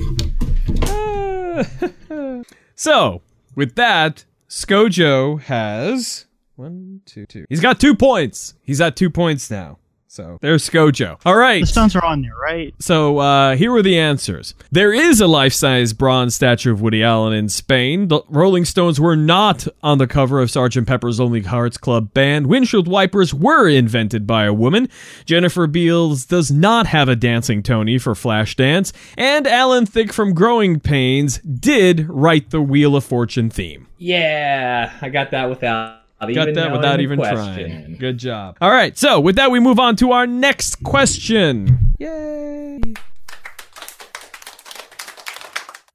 so, 2.76 3.22
with 3.56 3.76
that, 3.76 4.24
Scojo 4.50 5.42
has 5.42 6.26
one, 6.56 7.02
two, 7.06 7.26
two. 7.26 7.46
He's 7.50 7.60
got 7.60 7.80
two 7.82 7.96
points. 7.96 8.54
He's 8.64 8.80
at 8.80 8.96
two 8.96 9.10
points 9.10 9.52
now. 9.52 9.80
So 10.10 10.38
there's 10.42 10.68
Skojo. 10.68 11.20
All 11.26 11.36
right. 11.36 11.62
The 11.62 11.68
stones 11.68 11.96
are 11.96 12.04
on 12.04 12.22
there, 12.22 12.36
right? 12.42 12.74
So 12.80 13.18
uh, 13.18 13.56
here 13.56 13.72
were 13.72 13.82
the 13.82 14.00
answers. 14.00 14.56
There 14.72 14.94
is 14.94 15.20
a 15.20 15.28
life-size 15.28 15.94
bronze 15.94 16.34
statue 16.34 16.72
of 16.72 16.82
Woody 16.82 17.04
Allen 17.04 17.34
in 17.34 17.50
Spain. 17.50 18.08
The 18.08 18.22
Rolling 18.30 18.66
Stones 18.66 19.00
were 19.00 19.18
not 19.18 19.68
on 19.84 19.98
the 19.98 20.08
cover 20.08 20.40
of 20.40 20.50
Sgt. 20.50 20.88
Pepper's 20.88 21.20
Lonely 21.20 21.42
Hearts 21.42 21.78
Club 21.78 22.14
Band. 22.14 22.48
Windshield 22.48 22.88
wipers 22.88 23.34
were 23.34 23.68
invented 23.68 24.26
by 24.26 24.46
a 24.46 24.54
woman. 24.54 24.88
Jennifer 25.26 25.68
Beals 25.68 26.26
does 26.26 26.50
not 26.50 26.88
have 26.88 27.10
a 27.10 27.16
dancing 27.16 27.62
Tony 27.62 27.98
for 27.98 28.14
Flashdance. 28.14 28.94
And 29.18 29.46
Alan 29.46 29.86
Thicke 29.86 30.14
from 30.14 30.34
Growing 30.34 30.80
Pains 30.80 31.40
did 31.40 32.08
write 32.10 32.50
the 32.52 32.62
Wheel 32.62 32.96
of 32.96 33.04
Fortune 33.04 33.50
theme. 33.50 33.88
Yeah, 33.98 34.94
I 35.02 35.10
got 35.10 35.32
that 35.32 35.50
without. 35.50 36.02
Got 36.20 36.54
that 36.56 36.72
without 36.72 37.00
even 37.00 37.20
question. 37.20 37.70
trying. 37.72 37.98
Good 37.98 38.18
job. 38.18 38.58
All 38.60 38.72
right, 38.72 38.98
so 38.98 39.20
with 39.20 39.36
that, 39.36 39.52
we 39.52 39.60
move 39.60 39.80
on 39.80 39.96
to 39.98 40.12
our 40.12 40.26
next 40.26 40.84
question. 40.84 41.94
Yay! 42.00 42.80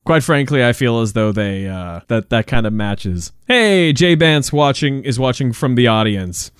Quite 0.04 0.24
frankly, 0.24 0.64
I 0.64 0.72
feel 0.72 1.00
as 1.00 1.12
though 1.12 1.30
they 1.32 1.68
uh, 1.68 2.00
that 2.08 2.30
that 2.30 2.46
kind 2.46 2.66
of 2.66 2.72
matches. 2.72 3.32
Hey, 3.46 3.92
Jay 3.92 4.14
Bance 4.16 4.52
watching 4.52 5.04
is 5.04 5.18
watching 5.18 5.52
from 5.52 5.74
the 5.76 5.86
audience. 5.86 6.50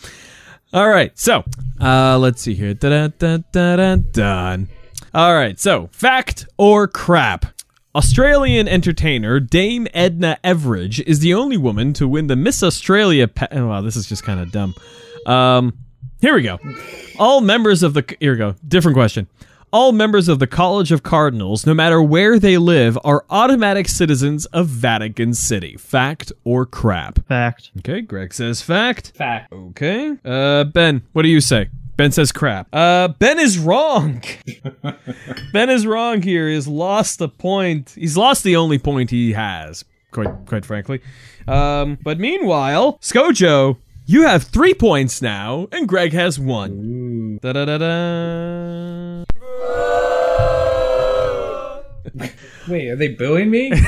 All 0.72 0.88
right, 0.88 1.16
so 1.18 1.44
uh, 1.80 2.18
let's 2.18 2.40
see 2.40 2.54
here. 2.54 2.72
Da-da-da-da-da-dun. 2.72 4.68
All 5.12 5.34
right, 5.34 5.60
so 5.60 5.88
fact 5.92 6.46
or 6.56 6.88
crap. 6.88 7.46
Australian 7.94 8.68
entertainer 8.68 9.38
Dame 9.38 9.86
Edna 9.92 10.38
Everage 10.42 11.02
is 11.06 11.20
the 11.20 11.34
only 11.34 11.58
woman 11.58 11.92
to 11.94 12.08
win 12.08 12.26
the 12.26 12.36
Miss 12.36 12.62
Australia. 12.62 13.28
Pa- 13.28 13.48
oh, 13.52 13.66
wow, 13.68 13.82
this 13.82 13.96
is 13.96 14.06
just 14.08 14.24
kind 14.24 14.40
of 14.40 14.50
dumb. 14.50 14.74
Um, 15.26 15.76
here 16.20 16.34
we 16.34 16.40
go. 16.40 16.58
All 17.18 17.42
members 17.42 17.82
of 17.82 17.92
the 17.92 18.16
here 18.18 18.32
we 18.32 18.38
go. 18.38 18.54
Different 18.66 18.96
question. 18.96 19.28
All 19.74 19.92
members 19.92 20.28
of 20.28 20.38
the 20.38 20.46
College 20.46 20.90
of 20.90 21.02
Cardinals, 21.02 21.66
no 21.66 21.74
matter 21.74 22.02
where 22.02 22.38
they 22.38 22.56
live, 22.58 22.98
are 23.04 23.24
automatic 23.28 23.88
citizens 23.88 24.46
of 24.46 24.68
Vatican 24.68 25.34
City. 25.34 25.76
Fact 25.76 26.32
or 26.44 26.64
crap? 26.64 27.26
Fact. 27.26 27.70
Okay, 27.78 28.00
Greg 28.00 28.32
says 28.32 28.62
fact. 28.62 29.12
Fact. 29.14 29.52
Okay. 29.52 30.16
Uh, 30.24 30.64
Ben, 30.64 31.02
what 31.12 31.22
do 31.22 31.28
you 31.28 31.40
say? 31.40 31.68
Ben 31.96 32.10
says 32.10 32.32
crap. 32.32 32.68
Uh, 32.72 33.08
Ben 33.08 33.38
is 33.38 33.58
wrong. 33.58 34.22
ben 35.52 35.68
is 35.70 35.86
wrong 35.86 36.22
here. 36.22 36.48
He's 36.48 36.66
lost 36.66 37.18
the 37.18 37.28
point. 37.28 37.92
He's 37.96 38.16
lost 38.16 38.44
the 38.44 38.56
only 38.56 38.78
point 38.78 39.10
he 39.10 39.32
has, 39.32 39.84
quite 40.10 40.46
quite 40.46 40.64
frankly. 40.64 41.00
Um, 41.46 41.98
but 42.02 42.18
meanwhile, 42.18 42.98
Skojo, 42.98 43.76
you 44.06 44.22
have 44.22 44.44
three 44.44 44.74
points 44.74 45.20
now, 45.20 45.68
and 45.70 45.86
Greg 45.86 46.12
has 46.12 46.38
one. 46.38 47.38
Da 47.42 47.52
da 47.52 47.64
da 47.66 47.78
da. 47.78 49.24
Wait, 52.68 52.88
are 52.88 52.96
they 52.96 53.08
booing 53.08 53.50
me? 53.50 53.72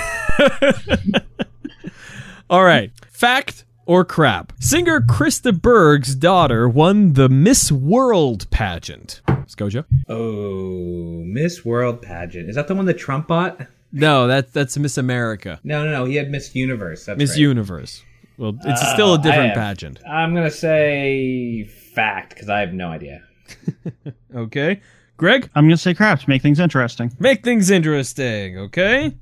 All 2.50 2.64
right. 2.64 2.90
Fact 3.11 3.64
or 3.86 4.04
crap? 4.04 4.52
Singer 4.60 5.00
Chris 5.00 5.40
de 5.40 5.52
Burgh's 5.52 6.14
daughter 6.14 6.68
won 6.68 7.12
the 7.14 7.28
Miss 7.28 7.70
World 7.72 8.48
pageant. 8.50 9.20
Skojo? 9.46 9.84
oh, 10.08 11.22
Miss 11.26 11.64
World 11.64 12.00
pageant. 12.02 12.48
Is 12.48 12.56
that 12.56 12.68
the 12.68 12.74
one 12.74 12.86
that 12.86 12.94
Trump 12.98 13.28
bought? 13.28 13.60
No, 13.92 14.26
that 14.26 14.52
that's 14.52 14.76
Miss 14.78 14.98
America. 14.98 15.60
No, 15.62 15.84
no, 15.84 15.90
no. 15.90 16.04
He 16.04 16.16
had 16.16 16.30
Miss 16.30 16.54
Universe. 16.54 17.04
That's 17.06 17.18
Miss 17.18 17.30
right. 17.30 17.38
Universe. 17.40 18.02
Well, 18.36 18.56
it's 18.64 18.80
Oh, 18.84 18.92
still 18.94 19.14
a 19.14 19.18
different 19.18 19.50
have- 19.50 19.56
pageant. 19.56 20.00
I'm 20.08 20.34
gonna 20.34 20.50
say 20.50 21.64
fact 21.94 22.30
because 22.34 22.48
I 22.48 22.60
have 22.60 22.72
no 22.72 22.88
idea. 22.88 23.22
Okay. 24.34 24.80
Greg, 25.16 25.48
I'm 25.54 25.66
gonna 25.66 25.76
say 25.76 25.94
crap 25.94 26.18
to 26.20 26.28
make 26.28 26.42
things 26.42 26.58
interesting. 26.58 27.12
make 27.20 27.44
things 27.44 27.70
interesting, 27.70 28.58
okay? 28.58 29.14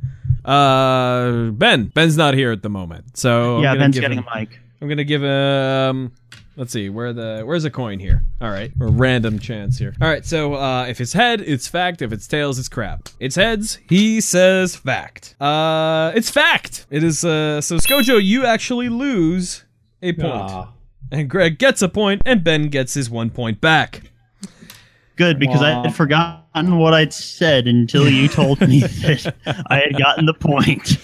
Uh 0.44 1.50
Ben. 1.50 1.86
Ben's 1.86 2.16
not 2.16 2.34
here 2.34 2.52
at 2.52 2.62
the 2.62 2.68
moment. 2.70 3.16
So 3.16 3.58
I'm 3.58 3.62
yeah, 3.62 3.74
Ben's 3.74 3.98
getting 3.98 4.18
him, 4.18 4.26
a 4.32 4.38
mic. 4.40 4.58
I'm 4.80 4.88
gonna 4.88 5.04
give 5.04 5.22
him. 5.22 6.12
let's 6.56 6.72
see, 6.72 6.88
where 6.88 7.12
the 7.12 7.42
where's 7.44 7.64
a 7.64 7.70
coin 7.70 7.98
here? 8.00 8.24
Alright. 8.42 8.72
A 8.80 8.86
random 8.86 9.38
chance 9.38 9.78
here. 9.78 9.94
Alright, 10.02 10.26
so 10.26 10.54
uh 10.54 10.86
if 10.86 11.00
it's 11.00 11.12
head, 11.12 11.40
it's 11.40 11.68
fact. 11.68 12.02
If 12.02 12.12
it's 12.12 12.26
tails, 12.26 12.58
it's 12.58 12.68
crap. 12.68 13.08
It's 13.20 13.36
heads, 13.36 13.78
he 13.88 14.20
says 14.20 14.74
fact. 14.74 15.36
Uh 15.40 16.12
it's 16.14 16.30
fact. 16.30 16.86
It 16.90 17.04
is 17.04 17.24
uh 17.24 17.60
so 17.60 17.76
Skojo, 17.76 18.22
you 18.22 18.44
actually 18.44 18.88
lose 18.88 19.64
a 20.02 20.12
point. 20.12 20.26
Aw. 20.50 20.72
And 21.12 21.28
Greg 21.28 21.58
gets 21.58 21.82
a 21.82 21.88
point, 21.90 22.22
and 22.24 22.42
Ben 22.42 22.68
gets 22.68 22.94
his 22.94 23.08
one 23.10 23.28
point 23.30 23.60
back. 23.60 24.10
Good 25.16 25.38
because 25.38 25.60
I 25.62 25.72
Aw. 25.74 25.82
had 25.84 25.94
forgotten 25.94 26.41
what 26.54 26.94
I'd 26.94 27.12
said 27.12 27.66
until 27.66 28.08
you 28.08 28.28
told 28.28 28.60
me 28.60 28.80
that 28.80 29.34
I 29.68 29.76
had 29.76 29.98
gotten 29.98 30.26
the 30.26 30.34
point. 30.34 30.98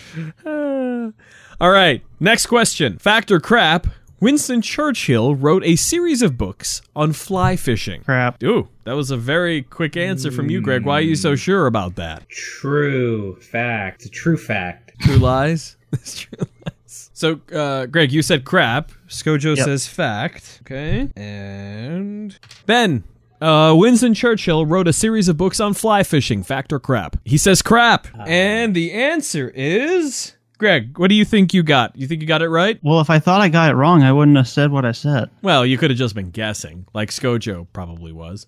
Uh, 0.44 1.10
all 1.60 1.70
right, 1.70 2.02
next 2.20 2.46
question. 2.46 2.98
Fact 2.98 3.30
or 3.30 3.40
crap? 3.40 3.86
Winston 4.20 4.60
Churchill 4.62 5.36
wrote 5.36 5.62
a 5.64 5.76
series 5.76 6.22
of 6.22 6.36
books 6.36 6.82
on 6.96 7.12
fly 7.12 7.54
fishing. 7.54 8.02
Crap. 8.02 8.42
Ooh, 8.42 8.68
that 8.82 8.94
was 8.94 9.12
a 9.12 9.16
very 9.16 9.62
quick 9.62 9.96
answer 9.96 10.32
from 10.32 10.50
you, 10.50 10.60
Greg. 10.60 10.84
Why 10.84 10.98
are 10.98 11.02
you 11.02 11.14
so 11.14 11.36
sure 11.36 11.66
about 11.68 11.94
that? 11.96 12.28
True 12.28 13.36
fact. 13.40 14.02
It's 14.02 14.06
a 14.06 14.10
true 14.10 14.36
fact. 14.36 14.92
True 15.00 15.16
lies? 15.16 15.76
This 15.90 16.18
true 16.18 16.46
lies. 16.66 17.10
So, 17.14 17.40
uh, 17.54 17.86
Greg, 17.86 18.12
you 18.12 18.20
said 18.20 18.44
crap. 18.44 18.92
Skojo 19.08 19.56
Yep. 19.56 19.64
says 19.64 19.86
fact. 19.86 20.58
Okay. 20.62 21.08
And 21.16 22.36
Ben. 22.66 23.04
Uh, 23.40 23.74
Winston 23.76 24.14
Churchill 24.14 24.66
wrote 24.66 24.88
a 24.88 24.92
series 24.92 25.28
of 25.28 25.36
books 25.36 25.60
on 25.60 25.74
fly 25.74 26.02
fishing. 26.02 26.42
Fact 26.42 26.72
or 26.72 26.80
crap? 26.80 27.16
He 27.24 27.38
says 27.38 27.62
crap. 27.62 28.08
and 28.26 28.74
the 28.74 28.92
answer 28.92 29.50
is 29.54 30.34
Greg. 30.58 30.98
What 30.98 31.08
do 31.08 31.14
you 31.14 31.24
think 31.24 31.54
you 31.54 31.62
got? 31.62 31.96
You 31.96 32.08
think 32.08 32.20
you 32.20 32.26
got 32.26 32.42
it 32.42 32.48
right? 32.48 32.78
Well, 32.82 33.00
if 33.00 33.10
I 33.10 33.20
thought 33.20 33.40
I 33.40 33.48
got 33.48 33.70
it 33.70 33.74
wrong, 33.74 34.02
I 34.02 34.12
wouldn't 34.12 34.36
have 34.36 34.48
said 34.48 34.72
what 34.72 34.84
I 34.84 34.92
said. 34.92 35.30
Well, 35.40 35.64
you 35.64 35.78
could 35.78 35.90
have 35.90 35.98
just 35.98 36.16
been 36.16 36.30
guessing, 36.30 36.86
like 36.94 37.10
Skojo 37.10 37.66
probably 37.72 38.12
was. 38.12 38.46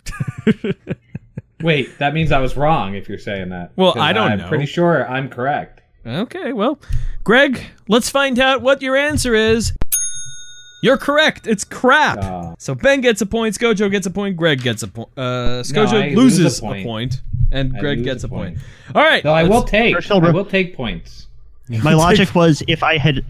Wait, 1.63 1.99
that 1.99 2.15
means 2.15 2.33
I 2.33 2.41
was 2.41 2.57
wrong 2.57 2.95
if 2.95 3.09
you're 3.09 3.19
saying 3.19 3.51
that. 3.51 3.73
Well, 3.77 3.97
I 3.99 4.13
don't 4.13 4.27
know. 4.27 4.33
I'm 4.33 4.39
know. 4.41 4.49
pretty 4.49 4.67
sure 4.67 5.09
I'm 5.09 5.29
correct. 5.29 5.83
Okay, 6.05 6.53
well, 6.53 6.81
Greg, 7.23 7.63
let's 7.87 8.09
find 8.09 8.39
out 8.39 8.63
what 8.63 8.81
your 8.83 8.97
answer 8.97 9.35
is. 9.35 9.73
You're 10.83 10.97
correct. 10.97 11.47
It's 11.47 11.65
crap. 11.65 12.19
Ah. 12.23 12.55
so 12.59 12.75
Ben 12.75 13.01
gets 13.01 13.21
a 13.21 13.27
point, 13.27 13.55
Skojo 13.59 13.91
gets 13.91 14.07
a 14.07 14.11
point, 14.11 14.37
Greg 14.37 14.63
gets 14.63 14.83
a 14.83 14.89
point. 14.89 15.09
Uh, 15.17 15.63
Skojo 15.63 16.03
I 16.03 16.09
lose 16.15 16.39
a 16.39 16.43
loses 16.45 16.59
a 16.59 16.63
point. 16.63 16.87
point, 16.87 17.21
and 17.53 17.77
I 17.77 17.81
Greg 17.81 18.03
gets 18.05 18.25
a 18.25 18.27
a 18.27 18.31
point. 18.31 18.57
point. 18.57 18.97
All 18.97 19.03
right. 19.03 19.23
No, 19.25 19.33
I 19.33 19.45
will 19.45 19.63
take. 19.63 20.11
I 20.11 20.31
will 20.31 20.45
take 20.45 20.75
points. 20.77 21.27
My 21.85 21.95
logic 21.95 22.35
was 22.35 22.63
if 22.67 22.83
I 22.83 22.99
had, 22.99 23.25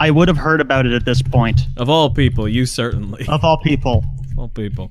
I 0.00 0.10
would 0.10 0.28
have 0.28 0.36
heard 0.38 0.60
about 0.60 0.86
it 0.86 0.92
at 0.92 1.04
this 1.04 1.22
point. 1.22 1.60
Of 1.76 1.88
all 1.88 2.10
people, 2.10 2.48
you 2.48 2.66
certainly. 2.66 3.26
Of 3.28 3.44
all 3.44 3.58
people, 3.62 4.04
Of 4.32 4.38
all 4.38 4.48
people. 4.48 4.90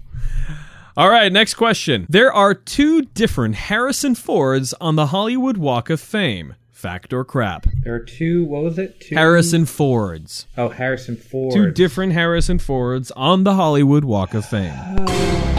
All 0.96 1.10
right, 1.10 1.32
next 1.32 1.56
question. 1.56 2.06
There 2.08 2.32
are 2.32 2.54
two 2.54 3.02
different 3.02 3.56
Harrison 3.56 4.14
Fords 4.14 4.74
on 4.80 4.96
the 4.96 5.08
Hollywood 5.08 5.58
Walk 5.58 5.90
of 5.90 6.00
Fame. 6.00 6.54
Fact 6.84 7.14
or 7.14 7.24
crap? 7.24 7.66
There 7.86 7.96
are 7.96 8.00
two. 8.00 8.44
What 8.44 8.64
was 8.64 8.78
it? 8.78 9.00
Two. 9.00 9.16
Harrison 9.16 9.66
Fords. 9.66 10.48
Oh, 10.58 10.68
Harrison 10.68 11.16
Ford. 11.16 11.54
Two 11.54 11.72
different 11.72 12.12
Harrison 12.12 12.60
Fords 12.60 13.10
on 13.12 13.46
the 13.46 13.54
Hollywood 13.54 14.04
Walk 14.04 14.34
of 14.34 14.46
Fame. 14.46 14.74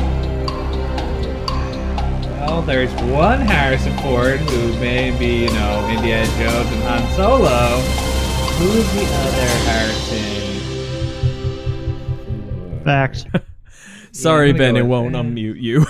Well, 2.44 2.60
there's 2.60 2.92
one 3.10 3.40
Harrison 3.40 3.96
Ford 3.98 4.38
who 4.38 4.78
may 4.78 5.16
be, 5.18 5.44
you 5.44 5.48
know, 5.48 5.88
Indiana 5.88 6.26
Jones 6.26 6.70
and 6.72 6.82
Han 6.82 7.16
Solo. 7.16 7.80
Who's 8.58 8.92
the 8.92 9.06
other 9.24 9.48
Harrison? 9.64 10.60
fact. 12.84 13.26
Sorry, 14.12 14.50
I'm 14.50 14.58
Ben, 14.58 14.76
it 14.76 14.84
won't 14.84 15.14
unmute 15.14 15.60
you. 15.60 15.86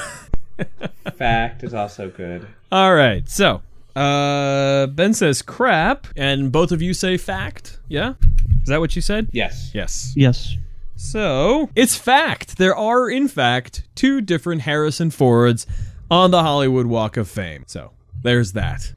Fact 1.16 1.64
is 1.64 1.74
also 1.74 2.08
good. 2.08 2.46
All 2.70 2.94
right, 2.94 3.28
so 3.28 3.62
uh, 3.96 4.86
Ben 4.88 5.14
says 5.14 5.42
crap, 5.42 6.06
and 6.16 6.50
both 6.50 6.72
of 6.72 6.82
you 6.82 6.94
say 6.94 7.16
fact. 7.16 7.78
Yeah, 7.88 8.14
is 8.62 8.68
that 8.68 8.80
what 8.80 8.96
you 8.96 9.02
said? 9.02 9.28
Yes. 9.32 9.70
Yes. 9.74 10.12
Yes. 10.16 10.56
So 10.96 11.70
it's 11.74 11.96
fact. 11.96 12.56
There 12.58 12.74
are, 12.74 13.08
in 13.10 13.28
fact, 13.28 13.82
two 13.94 14.20
different 14.20 14.62
Harrison 14.62 15.10
Fords 15.10 15.66
on 16.10 16.30
the 16.30 16.42
Hollywood 16.42 16.86
Walk 16.86 17.16
of 17.16 17.28
Fame. 17.28 17.64
So 17.66 17.90
there's 18.22 18.52
that. 18.52 18.92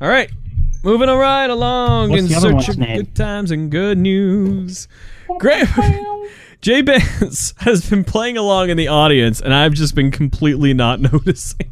All 0.00 0.08
right, 0.08 0.30
moving 0.84 1.08
right 1.08 1.48
along 1.48 2.10
What's 2.10 2.22
in 2.22 2.28
the 2.28 2.40
search 2.40 2.68
of 2.68 2.78
name? 2.78 2.96
good 2.98 3.14
times 3.16 3.50
and 3.50 3.70
good 3.70 3.98
news. 3.98 4.88
Great. 5.38 5.66
Jay 6.60 6.82
Benz 6.82 7.54
has 7.58 7.88
been 7.88 8.04
playing 8.04 8.36
along 8.36 8.68
in 8.68 8.76
the 8.76 8.88
audience, 8.88 9.40
and 9.40 9.54
I've 9.54 9.72
just 9.72 9.94
been 9.94 10.10
completely 10.10 10.74
not 10.74 11.00
noticing. 11.12 11.70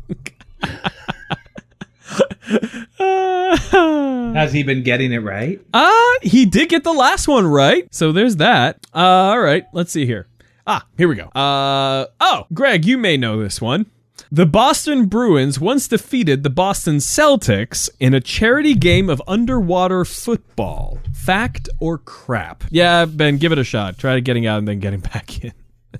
Has 4.34 4.52
he 4.52 4.62
been 4.62 4.82
getting 4.82 5.12
it 5.12 5.18
right? 5.18 5.60
Ah, 5.74 6.14
he 6.22 6.46
did 6.46 6.68
get 6.68 6.84
the 6.84 6.92
last 6.92 7.28
one 7.28 7.46
right. 7.46 7.92
So 7.92 8.12
there's 8.12 8.36
that. 8.36 8.78
Uh, 8.94 8.98
all 8.98 9.40
right, 9.40 9.64
let's 9.72 9.92
see 9.92 10.06
here. 10.06 10.26
Ah, 10.66 10.84
here 10.96 11.08
we 11.08 11.14
go. 11.16 11.24
Uh, 11.28 12.06
oh, 12.20 12.46
Greg, 12.52 12.84
you 12.84 12.98
may 12.98 13.16
know 13.16 13.42
this 13.42 13.60
one. 13.60 13.86
The 14.30 14.44
Boston 14.44 15.06
Bruins 15.06 15.58
once 15.58 15.88
defeated 15.88 16.42
the 16.42 16.50
Boston 16.50 16.96
Celtics 16.96 17.88
in 17.98 18.12
a 18.12 18.20
charity 18.20 18.74
game 18.74 19.08
of 19.08 19.22
underwater 19.26 20.04
football. 20.04 20.98
Fact 21.14 21.68
or 21.80 21.96
crap? 21.98 22.64
Yeah, 22.70 23.06
Ben, 23.06 23.38
give 23.38 23.52
it 23.52 23.58
a 23.58 23.64
shot. 23.64 23.96
Try 23.96 24.20
getting 24.20 24.46
out 24.46 24.58
and 24.58 24.68
then 24.68 24.80
getting 24.80 25.00
back 25.14 25.42
in. 25.42 25.52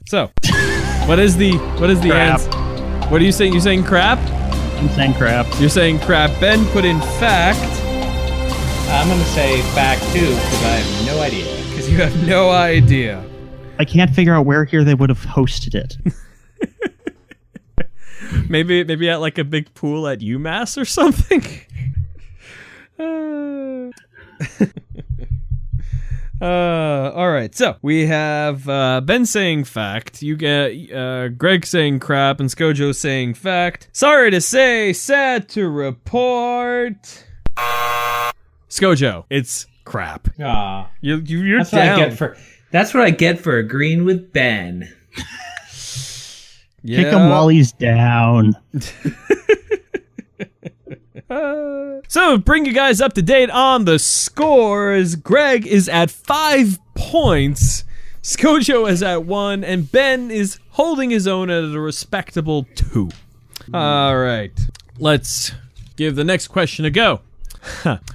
So, 0.07 0.31
what 1.07 1.19
is 1.19 1.37
the 1.39 1.53
what 1.81 1.89
is 1.89 2.01
the 2.03 2.11
Crap. 2.11 2.41
answer? 2.41 3.09
What 3.11 3.23
are 3.23 3.25
you 3.25 3.33
saying? 3.33 3.55
You 3.55 3.61
saying 3.61 3.85
crap? 3.85 4.19
I'm 4.79 4.89
saying 4.91 5.15
crap. 5.15 5.47
You're 5.59 5.69
saying 5.69 5.99
crap. 6.01 6.39
Ben 6.41 6.65
put 6.67 6.85
in 6.85 7.01
fact. 7.01 7.59
I'm 8.91 9.09
gonna 9.09 9.25
say 9.25 9.61
fact 9.75 10.03
too 10.13 10.21
because 10.21 10.65
I 10.65 10.77
have 10.77 11.07
no 11.07 11.21
idea. 11.21 11.45
Because 11.69 11.91
you 11.91 11.99
have 11.99 12.27
no 12.27 12.51
idea. 12.51 13.25
I 13.79 13.85
can't 13.85 14.15
figure 14.15 14.35
out 14.35 14.47
where 14.47 14.65
here 14.65 14.85
they 14.85 14.95
would 14.95 15.11
have 15.11 15.21
hosted 15.21 15.75
it. 15.75 15.97
Maybe 18.49 18.85
maybe 18.85 19.09
at 19.09 19.21
like 19.21 19.39
a 19.39 19.45
big 19.45 19.73
pool 19.75 20.07
at 20.07 20.21
UMass 20.21 20.81
or 20.81 20.85
something. 20.85 21.43
Uh, 22.99 23.91
uh, 26.41 27.13
all 27.15 27.31
right. 27.31 27.55
So 27.55 27.77
we 27.83 28.07
have 28.07 28.69
uh, 28.69 29.01
Ben 29.01 29.27
saying 29.27 29.65
fact. 29.65 30.23
You 30.23 30.37
get 30.37 30.93
uh, 30.93 31.29
Greg 31.29 31.67
saying 31.67 32.01
crap, 32.01 32.41
and 32.41 32.49
Skojo 32.49 32.95
saying 32.95 33.35
fact. 33.35 33.89
Sorry 33.93 34.31
to 34.31 34.41
say, 34.41 34.93
sad 34.93 35.49
to 35.51 35.69
report. 35.69 37.25
Skojo, 38.69 39.25
it's 39.31 39.67
crap. 39.85 40.29
Aw, 40.41 40.89
You, 41.01 41.17
you 41.17 41.39
you're 41.41 41.59
that's 41.59 41.73
what. 41.73 41.83
I 41.83 41.97
get 41.97 42.17
for. 42.17 42.37
That's 42.71 42.93
what 42.95 43.03
I 43.03 43.11
get 43.11 43.41
for 43.41 43.57
agreeing 43.57 44.05
with 44.05 44.33
Ben. 44.33 44.93
Kick 46.87 47.07
him 47.09 47.29
while 47.31 47.49
he's 47.49 47.73
down. 47.73 48.55
So 52.09 52.39
bring 52.39 52.65
you 52.65 52.73
guys 52.73 53.01
up 53.03 53.13
to 53.15 53.23
date 53.23 53.51
on 53.51 53.85
the 53.85 53.99
scores. 53.99 55.15
Greg 55.15 55.67
is 55.67 55.89
at 55.89 56.11
five 56.11 56.79
points. 56.95 57.85
Skojo 58.23 58.89
is 58.91 59.03
at 59.03 59.25
one, 59.25 59.63
and 59.63 59.91
Ben 59.91 60.31
is 60.31 60.59
holding 60.71 61.11
his 61.11 61.27
own 61.27 61.51
at 61.51 61.65
a 61.65 61.81
respectable 61.81 62.67
two. 62.75 63.11
All 63.75 64.17
right, 64.17 64.53
let's 64.99 65.53
give 65.97 66.15
the 66.17 66.25
next 66.25 66.49
question 66.49 66.85
a 66.87 66.91
go. 66.91 67.21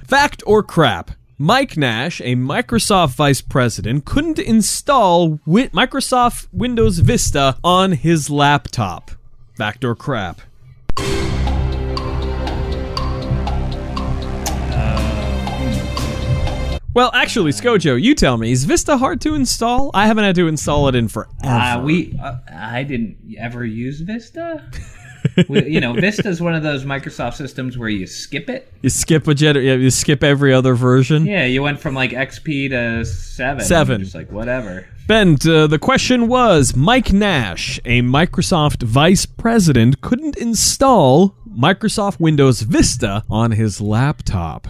Fact 0.08 0.42
or 0.46 0.62
crap? 0.62 1.12
Mike 1.38 1.76
Nash, 1.76 2.20
a 2.20 2.34
Microsoft 2.36 3.14
vice 3.14 3.40
president, 3.40 4.04
couldn't 4.04 4.38
install 4.38 5.36
wi- 5.46 5.68
Microsoft 5.68 6.48
Windows 6.52 6.98
Vista 7.00 7.56
on 7.62 7.92
his 7.92 8.30
laptop. 8.30 9.10
Fact 9.56 9.84
or 9.84 9.94
crap? 9.94 10.40
Well, 16.94 17.10
actually, 17.12 17.50
Skojo, 17.50 18.00
you 18.00 18.14
tell 18.14 18.36
me, 18.36 18.52
is 18.52 18.64
Vista 18.64 18.96
hard 18.96 19.20
to 19.22 19.34
install? 19.34 19.90
I 19.94 20.06
haven't 20.06 20.22
had 20.22 20.36
to 20.36 20.46
install 20.46 20.86
it 20.86 20.94
in 20.94 21.08
forever. 21.08 21.34
Uh, 21.42 21.82
we, 21.82 22.16
uh, 22.22 22.36
I 22.48 22.84
didn't 22.84 23.16
ever 23.36 23.64
use 23.64 24.00
Vista. 24.00 24.64
we, 25.48 25.66
you 25.66 25.80
know, 25.80 25.94
Vista 25.94 26.28
is 26.28 26.40
one 26.40 26.54
of 26.54 26.62
those 26.62 26.84
Microsoft 26.84 27.34
systems 27.34 27.76
where 27.76 27.88
you 27.88 28.06
skip 28.06 28.48
it. 28.48 28.72
you 28.82 28.90
skip 28.90 29.26
a 29.26 29.34
yeah, 29.34 29.74
you 29.74 29.90
skip 29.90 30.22
every 30.22 30.54
other 30.54 30.76
version. 30.76 31.26
Yeah, 31.26 31.46
you 31.46 31.64
went 31.64 31.80
from 31.80 31.94
like 31.94 32.12
XP 32.12 32.70
to 32.70 33.04
seven. 33.04 33.64
Seven. 33.64 34.02
just 34.02 34.14
like 34.14 34.30
whatever. 34.30 34.86
Ben, 35.08 35.36
uh, 35.46 35.66
the 35.66 35.80
question 35.80 36.28
was 36.28 36.76
Mike 36.76 37.12
Nash, 37.12 37.80
a 37.84 38.02
Microsoft 38.02 38.84
vice 38.84 39.26
president, 39.26 40.00
couldn't 40.00 40.36
install 40.36 41.36
Microsoft 41.48 42.20
Windows 42.20 42.60
Vista 42.60 43.24
on 43.28 43.50
his 43.50 43.80
laptop. 43.80 44.68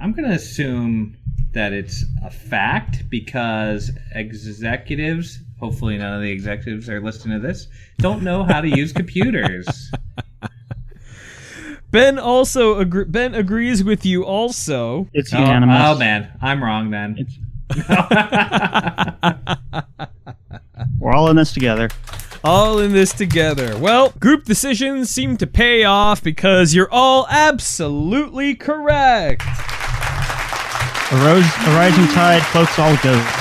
I'm 0.00 0.12
gonna 0.12 0.30
assume 0.34 1.16
that 1.52 1.72
it's 1.72 2.04
a 2.24 2.30
fact 2.30 3.08
because 3.08 3.90
executives, 4.14 5.38
hopefully 5.58 5.96
none 5.98 6.14
of 6.14 6.22
the 6.22 6.30
executives 6.30 6.88
are 6.90 7.00
listening 7.00 7.40
to 7.40 7.46
this, 7.46 7.68
don't 7.98 8.22
know 8.22 8.44
how 8.44 8.60
to 8.60 8.68
use 8.68 8.92
computers. 8.92 9.90
Ben 11.92 12.18
also 12.18 12.80
agr- 12.84 13.10
Ben 13.10 13.34
agrees 13.34 13.82
with 13.82 14.04
you 14.04 14.24
also. 14.24 15.08
It's 15.14 15.32
Oh, 15.32 15.38
unanimous. 15.38 15.80
oh 15.82 15.96
man, 15.98 16.28
I'm 16.42 16.62
wrong 16.62 16.90
then. 16.90 17.26
We're 20.98 21.12
all 21.12 21.30
in 21.30 21.36
this 21.36 21.52
together. 21.52 21.88
all 22.44 22.78
in 22.80 22.92
this 22.92 23.12
together. 23.12 23.78
Well, 23.78 24.10
group 24.20 24.44
decisions 24.44 25.10
seem 25.10 25.36
to 25.38 25.46
pay 25.46 25.84
off 25.84 26.22
because 26.22 26.74
you're 26.74 26.90
all 26.92 27.26
absolutely 27.30 28.54
correct. 28.56 29.42
A, 31.12 31.16
rose, 31.24 31.44
a 31.44 31.70
rising 31.70 32.06
tide 32.08 32.42
floats 32.46 32.76
all 32.80 32.96
boats. 32.96 33.32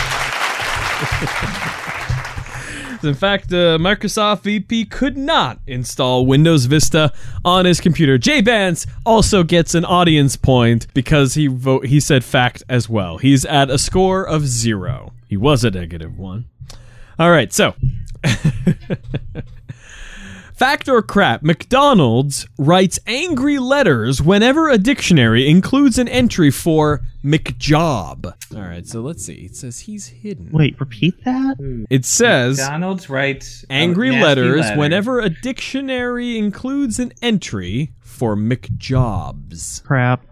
In 3.04 3.13
fact, 3.13 3.51
uh, 3.51 3.78
Microsoft 3.78 4.41
VP 4.41 4.86
could 4.86 5.17
not 5.17 5.60
install 5.65 6.25
Windows 6.25 6.65
Vista 6.65 7.12
on 7.43 7.65
his 7.65 7.80
computer. 7.80 8.17
Jay 8.17 8.41
Vance 8.41 8.86
also 9.06 9.43
gets 9.43 9.73
an 9.75 9.84
audience 9.86 10.36
point 10.36 10.88
because 10.93 11.34
he 11.36 11.47
vote 11.47 11.88
he 11.88 11.99
said 11.99 12.23
fact 12.23 12.63
as 12.69 12.88
well. 12.89 13.17
He's 13.17 13.45
at 13.45 13.69
a 13.69 13.78
score 13.78 14.23
of 14.28 14.45
zero. 14.47 15.13
He 15.28 15.38
was 15.38 15.63
a 15.63 15.71
negative 15.71 16.17
one. 16.17 16.45
All 17.17 17.32
right, 17.32 17.51
so 17.54 17.73
Fact 20.56 20.88
or 20.88 21.02
crap, 21.02 21.44
McDonald's 21.44 22.48
writes 22.58 22.98
angry 23.06 23.60
letters 23.60 24.22
whenever 24.22 24.70
a 24.70 24.78
dictionary 24.78 25.50
includes 25.50 25.98
an 25.98 26.08
entry 26.08 26.50
for 26.50 27.02
McJob. 27.26 28.34
All 28.56 28.62
right, 28.62 28.88
so 28.88 29.02
let's 29.02 29.26
see. 29.26 29.34
It 29.34 29.58
says 29.58 29.80
he's 29.82 30.08
hidden. 30.08 30.52
Wait, 30.54 30.80
repeat 30.80 31.22
that? 31.26 31.58
It 31.89 32.06
says 32.06 32.58
McDonald's 32.58 33.10
writes 33.10 33.65
angry 33.70 34.12
letters 34.12 34.62
letter. 34.62 34.80
whenever 34.80 35.20
a 35.20 35.30
dictionary 35.30 36.38
includes 36.38 37.00
an 37.00 37.12
entry 37.22 37.91
for 38.00 38.38
McJobs. 38.38 39.84
Crap. 39.84 40.26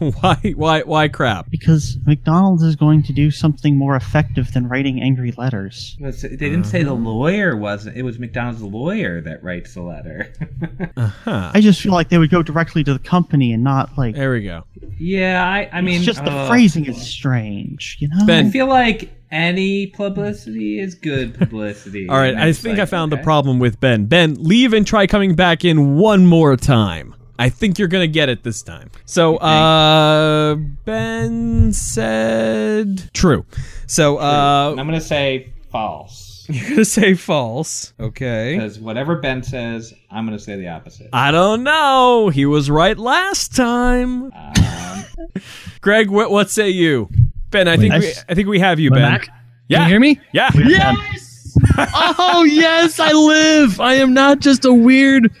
Why 0.20 0.52
why 0.56 0.80
why 0.82 1.08
crap? 1.08 1.50
Because 1.50 1.96
McDonald's 2.06 2.62
is 2.62 2.74
going 2.76 3.02
to 3.04 3.12
do 3.12 3.30
something 3.30 3.76
more 3.76 3.94
effective 3.96 4.52
than 4.52 4.68
writing 4.68 5.00
angry 5.00 5.32
letters. 5.36 5.96
Was- 6.00 6.22
They 6.22 6.28
didn't 6.36 6.64
say 6.64 6.80
Uh-huh. 6.82 6.90
the 6.94 7.00
lawyer 7.00 7.56
wasn't. 7.56 7.96
It 7.96 8.02
was 8.02 8.18
McDonald's 8.18 8.60
lawyer 8.62 9.20
that 9.20 9.42
writes 9.44 9.74
the 9.74 9.82
letter. 9.82 10.32
uh-huh. 10.96 11.50
I 11.54 11.60
just 11.60 11.80
feel 11.80 11.92
like 11.92 12.08
they 12.08 12.18
would 12.18 12.30
go 12.30 12.42
directly 12.42 12.82
to 12.84 12.92
the 12.92 12.98
company 12.98 13.52
and 13.52 13.62
not 13.62 13.96
like. 13.96 14.14
There 14.14 14.32
we 14.32 14.42
go. 14.42 14.64
yeah, 14.98 15.44
I, 15.48 15.68
I 15.72 15.80
mean, 15.80 15.96
it's 15.96 16.04
just 16.04 16.24
the 16.24 16.30
uh, 16.30 16.48
phrasing 16.48 16.86
is 16.86 17.00
strange, 17.00 17.96
you 18.00 18.08
know. 18.08 18.26
Ben- 18.26 18.46
I 18.46 18.50
feel 18.50 18.66
like 18.66 19.10
any 19.30 19.86
publicity 19.88 20.78
is 20.80 20.94
good 20.94 21.34
publicity. 21.38 22.08
All 22.08 22.16
right, 22.16 22.34
I 22.34 22.52
think 22.52 22.78
like, 22.78 22.82
I 22.82 22.86
found 22.86 23.10
the 23.12 23.16
problem 23.18 23.58
with 23.58 23.80
Ben. 23.80 24.06
Ben, 24.06 24.34
leave 24.42 24.72
and 24.72 24.86
try 24.86 25.06
coming 25.06 25.34
back 25.34 25.64
in 25.64 25.96
one 25.96 26.26
more 26.26 26.56
time. 26.56 27.14
I 27.38 27.48
think 27.48 27.78
you're 27.78 27.88
gonna 27.88 28.06
get 28.06 28.28
it 28.28 28.42
this 28.42 28.62
time. 28.62 28.90
So, 29.04 29.36
uh, 29.38 30.54
Ben 30.54 31.72
said 31.72 33.10
true. 33.12 33.44
So, 33.86 34.18
uh, 34.18 34.74
I'm 34.78 34.86
gonna 34.86 35.00
say 35.00 35.52
false 35.70 36.46
you're 36.48 36.68
gonna 36.68 36.84
say 36.84 37.14
false. 37.14 37.94
Okay. 37.98 38.54
because 38.56 38.78
whatever 38.78 39.16
Ben 39.16 39.42
says, 39.42 39.94
I'm 40.10 40.26
gonna 40.26 40.38
say 40.38 40.56
the 40.56 40.68
opposite. 40.68 41.08
I 41.12 41.30
don't 41.30 41.62
know. 41.62 42.28
He 42.28 42.44
was 42.44 42.70
right 42.70 42.98
last 42.98 43.56
time. 43.56 44.30
Um, 44.32 45.04
Greg, 45.80 46.10
what, 46.10 46.30
what 46.30 46.50
say 46.50 46.68
you? 46.68 47.08
Ben, 47.50 47.66
I 47.66 47.76
think 47.78 47.94
I 47.94 47.98
we, 47.98 48.06
s- 48.08 48.24
I 48.28 48.34
think 48.34 48.48
we 48.48 48.58
have 48.58 48.78
you, 48.78 48.90
Ben. 48.90 49.00
back? 49.00 49.28
Yeah. 49.68 49.78
Can 49.78 49.86
you 49.86 49.92
hear 49.92 50.00
me? 50.00 50.20
Yeah. 50.32 50.50
Yes! 50.54 51.56
oh, 51.78 52.44
yes, 52.46 53.00
I 53.00 53.12
live. 53.12 53.80
I 53.80 53.94
am 53.94 54.12
not 54.12 54.40
just 54.40 54.66
a 54.66 54.74
weird 54.74 55.34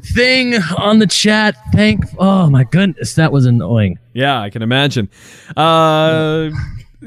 thing 0.00 0.54
on 0.76 0.98
the 0.98 1.06
chat. 1.06 1.56
Thank. 1.72 2.04
Oh, 2.18 2.48
my 2.50 2.64
goodness. 2.64 3.14
That 3.14 3.32
was 3.32 3.46
annoying. 3.46 3.98
Yeah, 4.12 4.40
I 4.40 4.50
can 4.50 4.62
imagine. 4.62 5.08
Uh, 5.56 6.50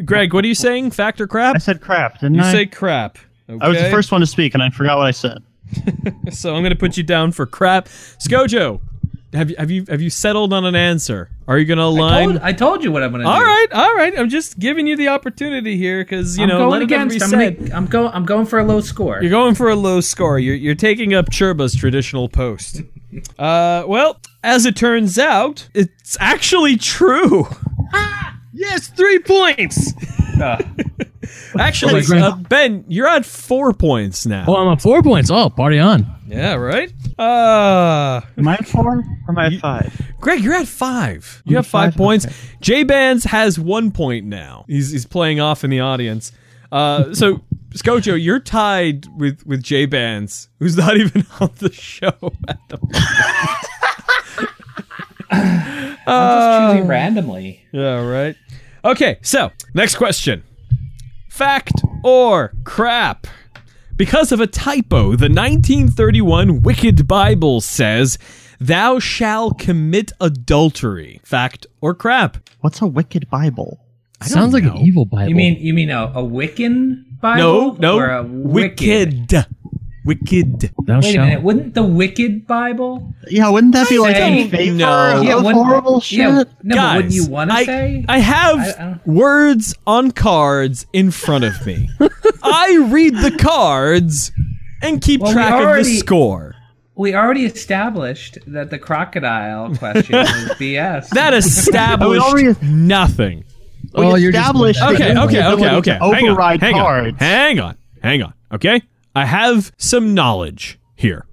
Greg, 0.05 0.33
what 0.33 0.43
are 0.43 0.47
you 0.47 0.55
saying? 0.55 0.91
Factor 0.91 1.27
crap? 1.27 1.55
I 1.55 1.59
said 1.59 1.81
crap, 1.81 2.19
didn't 2.19 2.35
You 2.35 2.41
I? 2.41 2.51
say 2.51 2.65
crap. 2.65 3.17
I 3.61 3.67
was 3.67 3.77
the 3.77 3.89
first 3.89 4.11
one 4.11 4.21
to 4.21 4.27
speak, 4.27 4.53
and 4.53 4.63
I 4.63 4.69
forgot 4.69 4.97
what 4.97 5.07
I 5.07 5.11
said. 5.11 5.43
So 6.31 6.55
I'm 6.55 6.61
going 6.61 6.71
to 6.73 6.79
put 6.79 6.97
you 6.97 7.03
down 7.03 7.31
for 7.31 7.45
crap. 7.45 7.85
Scojo, 7.87 8.79
have 9.33 9.49
you 9.49 9.55
have 9.57 9.71
you 9.71 9.85
have 9.89 10.01
you 10.01 10.09
settled 10.09 10.53
on 10.53 10.65
an 10.65 10.75
answer? 10.75 11.29
Are 11.47 11.57
you 11.57 11.65
going 11.65 11.77
to 11.77 11.83
I, 11.83 11.87
align? 11.87 12.29
told, 12.29 12.41
I 12.41 12.53
told 12.53 12.83
you 12.83 12.91
what 12.91 13.03
I'm 13.03 13.11
gonna 13.11 13.27
all 13.27 13.39
do. 13.39 13.45
right, 13.45 13.67
all 13.73 13.95
right. 13.95 14.17
I'm 14.17 14.29
just 14.29 14.59
giving 14.59 14.87
you 14.87 14.95
the 14.95 15.09
opportunity 15.09 15.77
here 15.77 16.03
because 16.03 16.37
you 16.37 16.43
I'm 16.43 16.49
know 16.49 16.57
going 16.59 16.71
let 16.71 16.81
it 16.81 16.85
against. 16.85 17.21
I'm, 17.23 17.31
gonna, 17.31 17.75
I'm 17.75 17.85
going. 17.85 18.11
I'm 18.13 18.25
going 18.25 18.45
for 18.45 18.59
a 18.59 18.63
low 18.63 18.81
score. 18.81 19.21
You're 19.21 19.31
going 19.31 19.55
for 19.55 19.69
a 19.69 19.75
low 19.75 20.01
score. 20.01 20.39
You're 20.39 20.55
you're 20.55 20.75
taking 20.75 21.13
up 21.13 21.31
Churba's 21.31 21.75
traditional 21.75 22.29
post. 22.29 22.81
uh, 23.39 23.83
well, 23.87 24.19
as 24.43 24.65
it 24.65 24.75
turns 24.75 25.17
out, 25.19 25.67
it's 25.73 26.17
actually 26.19 26.77
true. 26.77 27.47
Yes, 28.55 28.87
three 28.89 29.17
points. 29.17 29.93
Uh, 30.39 30.61
Actually, 31.59 32.03
Oh, 32.11 32.17
uh, 32.17 32.35
Ben, 32.35 32.85
you're 32.87 33.07
at 33.07 33.25
four 33.25 33.73
points 33.73 34.25
now. 34.25 34.45
Oh, 34.47 34.55
I'm 34.55 34.71
at 34.71 34.81
four 34.81 35.01
points. 35.01 35.31
Oh, 35.31 35.49
party 35.49 35.79
on. 35.79 36.05
Yeah, 36.33 36.55
right. 36.55 36.91
Uh, 37.19 38.21
Am 38.37 38.47
I 38.47 38.55
at 38.55 38.67
four 38.67 38.97
or 38.97 39.03
am 39.29 39.37
I 39.37 39.45
at 39.47 39.53
five? 39.59 40.01
Greg, 40.19 40.41
you're 40.41 40.53
at 40.55 40.67
five. 40.67 41.41
You 41.45 41.57
I'm 41.57 41.63
have 41.63 41.67
five 41.67 41.91
five? 41.93 41.97
points. 41.97 42.25
Okay. 42.25 42.35
J 42.61 42.83
Bands 42.83 43.23
has 43.25 43.59
one 43.59 43.91
point 43.91 44.25
now. 44.25 44.65
He's 44.67 44.91
he's 44.91 45.05
playing 45.05 45.39
off 45.39 45.63
in 45.63 45.69
the 45.69 45.79
audience. 45.81 46.31
Uh, 46.71 47.13
so 47.13 47.41
Scojo, 47.75 48.21
you're 48.21 48.39
tied 48.39 49.05
with 49.17 49.45
with 49.45 49.61
J 49.61 49.85
Bands, 49.85 50.49
who's 50.59 50.75
not 50.77 50.97
even 51.03 51.25
on 51.39 51.51
the 51.59 51.71
show 51.71 52.07
at 52.47 52.59
the 52.69 52.77
moment. 52.81 52.95
I'm 55.31 55.95
just 55.95 56.07
Uh, 56.07 56.73
choosing 56.73 56.87
randomly. 56.87 57.63
Yeah, 57.71 58.05
right. 58.05 58.35
Okay, 58.85 59.17
so 59.21 59.51
next 59.73 59.95
question. 59.95 60.43
Fact 61.29 61.73
or 62.03 62.53
crap? 62.65 63.25
Because 63.95 64.31
of 64.31 64.39
a 64.39 64.47
typo, 64.47 65.15
the 65.15 65.29
1931 65.29 66.63
Wicked 66.63 67.07
Bible 67.07 67.61
says, 67.61 68.17
Thou 68.59 68.97
shall 68.97 69.51
commit 69.51 70.11
adultery. 70.19 71.21
Fact 71.23 71.67
or 71.79 71.93
crap? 71.93 72.37
What's 72.61 72.81
a 72.81 72.87
wicked 72.87 73.29
Bible? 73.29 73.79
I 74.19 74.25
Sounds 74.25 74.53
like 74.53 74.63
know. 74.63 74.71
an 74.71 74.77
evil 74.77 75.05
Bible. 75.05 75.29
You 75.29 75.35
mean 75.35 75.57
you 75.59 75.73
mean 75.73 75.91
a, 75.91 76.05
a 76.05 76.23
Wiccan 76.23 77.03
No, 77.21 77.71
no. 77.79 77.97
Or 77.97 78.09
a 78.09 78.23
wicked. 78.23 79.29
Wicked. 79.31 79.45
Thou 80.05 80.11
Wait 80.11 80.29
a 80.29 81.01
shalt? 81.01 81.27
minute. 81.27 81.43
Wouldn't 81.43 81.73
the 81.73 81.83
Wicked 81.83 82.45
Bible? 82.47 83.13
Yeah, 83.29 83.49
wouldn't 83.49 83.73
that 83.73 83.87
be 83.89 83.99
like 83.99 84.15
say- 84.15 84.41
in 84.41 84.49
favor 84.49 84.75
No. 84.77 85.17
of 85.17 85.23
Yeah, 85.23 85.35
wouldn't- 85.35 85.53
horrible 85.55 86.01
shit? 86.01 86.19
Yeah, 86.19 86.43
no, 86.63 86.75
Guys, 86.75 86.85
but 86.91 86.95
wouldn't 86.97 87.13
you 87.13 87.25
want 87.27 87.49
to 87.51 87.55
I, 87.55 87.63
say? 87.65 88.05
I 88.09 88.19
have 88.19 88.59
I- 88.59 88.61
I 88.61 88.83
don't- 88.83 89.07
words 89.07 89.73
on 89.87 90.11
cards 90.11 90.85
in 90.93 91.11
front 91.11 91.43
of 91.45 91.65
me. 91.65 91.89
I 92.43 92.87
read 92.89 93.15
the 93.17 93.31
cards 93.31 94.31
and 94.81 95.01
keep 95.01 95.21
Well, 95.21 95.31
we 95.31 95.33
track 95.35 95.53
of 95.53 95.59
the 95.61 95.65
already- 95.67 95.97
score. 95.97 96.55
we 96.95 97.15
already 97.15 97.45
established 97.45 98.37
that 98.47 98.69
the 98.69 98.77
crocodile 98.77 99.73
question 99.75 100.15
was 100.19 100.51
BS. 100.59 101.09
That 101.09 101.33
established 101.43 102.21
already- 102.21 102.55
nothing. 102.61 103.45
We 103.95 104.05
Oh, 104.05 104.15
you're 104.15 104.31
just- 104.31 104.41
established 104.41 104.79
that 104.79 104.93
Okay, 104.95 105.09
you 105.09 105.15
have 105.15 105.29
okay, 105.29 105.35
the 105.37 105.47
okay, 105.47 105.53
ability 105.65 105.91
okay. 105.91 105.99
to 105.99 106.03
Hang 106.15 106.23
on, 106.25 106.29
Override 106.31 106.61
hang 106.61 106.73
cards. 106.73 107.07
on, 107.13 107.15
hang 107.19 107.59
on, 107.59 107.75
hang 108.01 108.23
on. 108.23 108.33
Okay, 108.53 108.81
I 109.15 109.25
have 109.25 109.71
some 109.77 110.15
knowledge 110.15 110.79
here. 110.95 111.27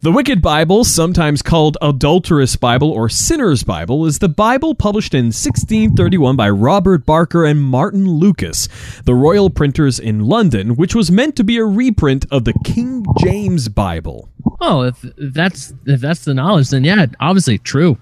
The 0.00 0.12
Wicked 0.12 0.40
Bible, 0.40 0.84
sometimes 0.84 1.42
called 1.42 1.76
Adulterous 1.82 2.56
Bible 2.56 2.90
or 2.90 3.10
Sinner's 3.10 3.64
Bible, 3.64 4.06
is 4.06 4.20
the 4.20 4.28
Bible 4.30 4.74
published 4.74 5.12
in 5.12 5.26
1631 5.26 6.36
by 6.36 6.48
Robert 6.48 7.04
Barker 7.04 7.44
and 7.44 7.60
Martin 7.60 8.08
Lucas, 8.08 8.68
the 9.04 9.14
royal 9.14 9.50
printers 9.50 9.98
in 9.98 10.20
London, 10.20 10.76
which 10.76 10.94
was 10.94 11.10
meant 11.10 11.36
to 11.36 11.44
be 11.44 11.58
a 11.58 11.64
reprint 11.66 12.24
of 12.30 12.44
the 12.44 12.54
King 12.64 13.04
James 13.18 13.68
Bible. 13.68 14.30
Oh, 14.60 14.82
if, 14.82 15.04
that's 15.18 15.74
if 15.84 16.00
that's 16.00 16.24
the 16.24 16.32
knowledge, 16.32 16.70
then 16.70 16.84
yeah, 16.84 17.06
obviously 17.20 17.58
true. 17.58 17.98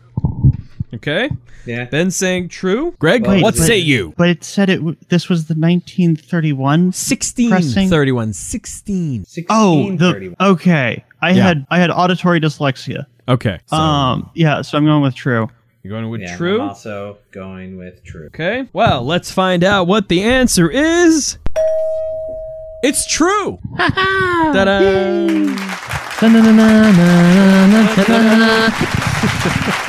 Okay, 0.97 1.31
yeah. 1.65 1.85
Ben 1.85 2.11
saying 2.11 2.49
true. 2.49 2.95
Greg, 2.99 3.27
Wait, 3.27 3.43
what 3.43 3.55
but- 3.57 3.63
say 3.65 3.79
you? 3.79 4.13
But 4.17 4.29
it 4.29 4.45
said 4.45 4.69
it. 4.71 4.77
w- 4.79 4.97
This 5.09 5.29
was 5.29 5.47
the 5.47 5.55
1931. 5.55 6.93
1631. 6.93 8.33
16. 8.33 9.27
Oh, 9.49 9.95
the 9.97 10.35
okay. 10.41 11.05
I 11.23 11.31
Yeah. 11.31 11.43
had 11.43 11.67
I 11.71 11.79
had 11.79 11.91
auditory 11.91 12.41
dyslexia. 12.41 13.07
Okay, 13.29 13.59
so 13.67 13.77
Um, 13.77 14.31
yeah. 14.35 14.63
So 14.63 14.79
I'm 14.79 14.85
going 14.85 15.03
with 15.03 15.15
true. 15.15 15.49
you're 15.83 15.91
going 15.93 16.09
with 16.11 16.21
Yeah, 16.21 16.37
true. 16.37 16.61
I'm 16.63 16.69
also 16.69 17.19
going 17.33 17.77
with 17.77 18.03
true. 18.05 18.27
Okay. 18.27 18.67
Well, 18.73 19.05
let's 19.05 19.31
find 19.31 19.65
out 19.65 19.87
what 19.87 20.09
the 20.09 20.23
answer 20.23 20.71
is. 20.71 21.39
It's 22.83 23.07
true. 23.13 23.59
Ta-da. 23.79 24.77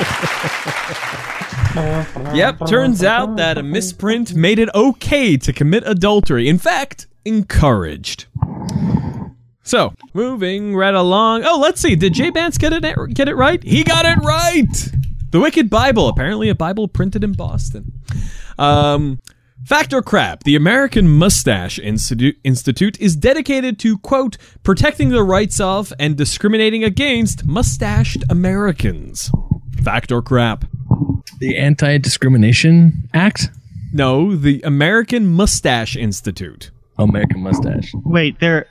Yep, 1.78 2.68
turns 2.68 3.04
out 3.04 3.36
that 3.38 3.58
a 3.58 3.64
misprint 3.64 4.36
made 4.36 4.60
it 4.60 4.70
okay 4.74 5.38
to 5.38 5.54
commit 5.54 5.84
adultery. 5.86 6.48
In 6.48 6.58
fact, 6.58 7.08
encouraged. 7.26 8.26
So, 9.64 9.94
moving 10.14 10.76
right 10.76 10.94
along. 10.94 11.44
Oh, 11.46 11.60
let's 11.60 11.82
see. 11.82 11.96
Did 11.96 12.14
Jay 12.14 12.30
Bance 12.30 12.58
get 12.58 12.74
it 12.74 13.14
get 13.14 13.28
it 13.28 13.36
right? 13.36 13.62
He 13.62 13.84
got 13.84 14.06
it 14.06 14.18
right. 14.24 14.92
The 15.32 15.40
Wicked 15.40 15.70
Bible, 15.70 16.08
apparently 16.08 16.48
a 16.50 16.56
Bible 16.56 16.88
printed 16.88 17.24
in 17.24 17.34
Boston. 17.34 17.92
Um, 18.58 19.20
fact 19.66 19.94
or 19.94 20.02
crap? 20.02 20.44
The 20.44 20.56
American 20.56 21.10
Mustache 21.10 21.80
Institute, 21.80 22.38
Institute 22.46 23.00
is 23.02 23.18
dedicated 23.18 23.78
to 23.80 23.98
quote 23.98 24.38
protecting 24.64 25.10
the 25.10 25.24
rights 25.24 25.60
of 25.60 25.92
and 26.00 26.16
discriminating 26.16 26.84
against 26.84 27.46
mustached 27.46 28.24
Americans. 28.30 29.30
Fact 29.84 30.12
or 30.12 30.22
crap? 30.22 30.64
The 31.40 31.58
Anti-Discrimination 31.58 33.10
Act. 33.14 33.50
No, 33.94 34.36
the 34.36 34.62
American 34.64 35.28
Mustache 35.28 35.96
Institute. 35.96 36.72
American 37.00 37.42
mustache. 37.42 37.92
Wait, 38.04 38.40
there. 38.40 38.66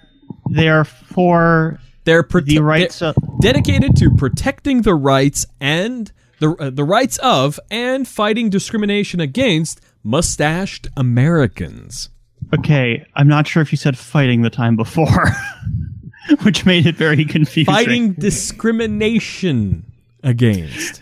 They 0.51 0.69
are 0.69 0.85
for 0.85 1.79
They're 2.05 2.23
prote- 2.25 2.47
the 2.47 2.59
rights 2.61 2.99
they're 2.99 3.11
of. 3.11 3.41
dedicated 3.41 3.97
to 3.97 4.11
protecting 4.11 4.83
the 4.83 4.95
rights 4.95 5.47
and 5.61 6.11
the 6.41 6.51
uh, 6.59 6.71
the 6.71 6.85
rights 6.85 7.19
of 7.19 7.59
and 7.71 8.07
fighting 8.07 8.51
discrimination 8.51 9.21
against 9.21 9.81
mustached 10.05 10.89
Americans. 10.97 12.11
Okay, 12.59 13.07
I'm 13.15 13.29
not 13.29 13.47
sure 13.47 13.63
if 13.63 13.73
you 13.73 13.79
said 13.79 13.97
fighting 13.97 14.43
the 14.43 14.51
time 14.51 14.77
before, 14.77 15.27
which 16.43 16.67
made 16.67 16.87
it 16.87 16.97
very 16.97 17.25
confusing. 17.25 17.73
Fighting 17.73 18.13
discrimination 18.13 19.85
against. 20.23 21.01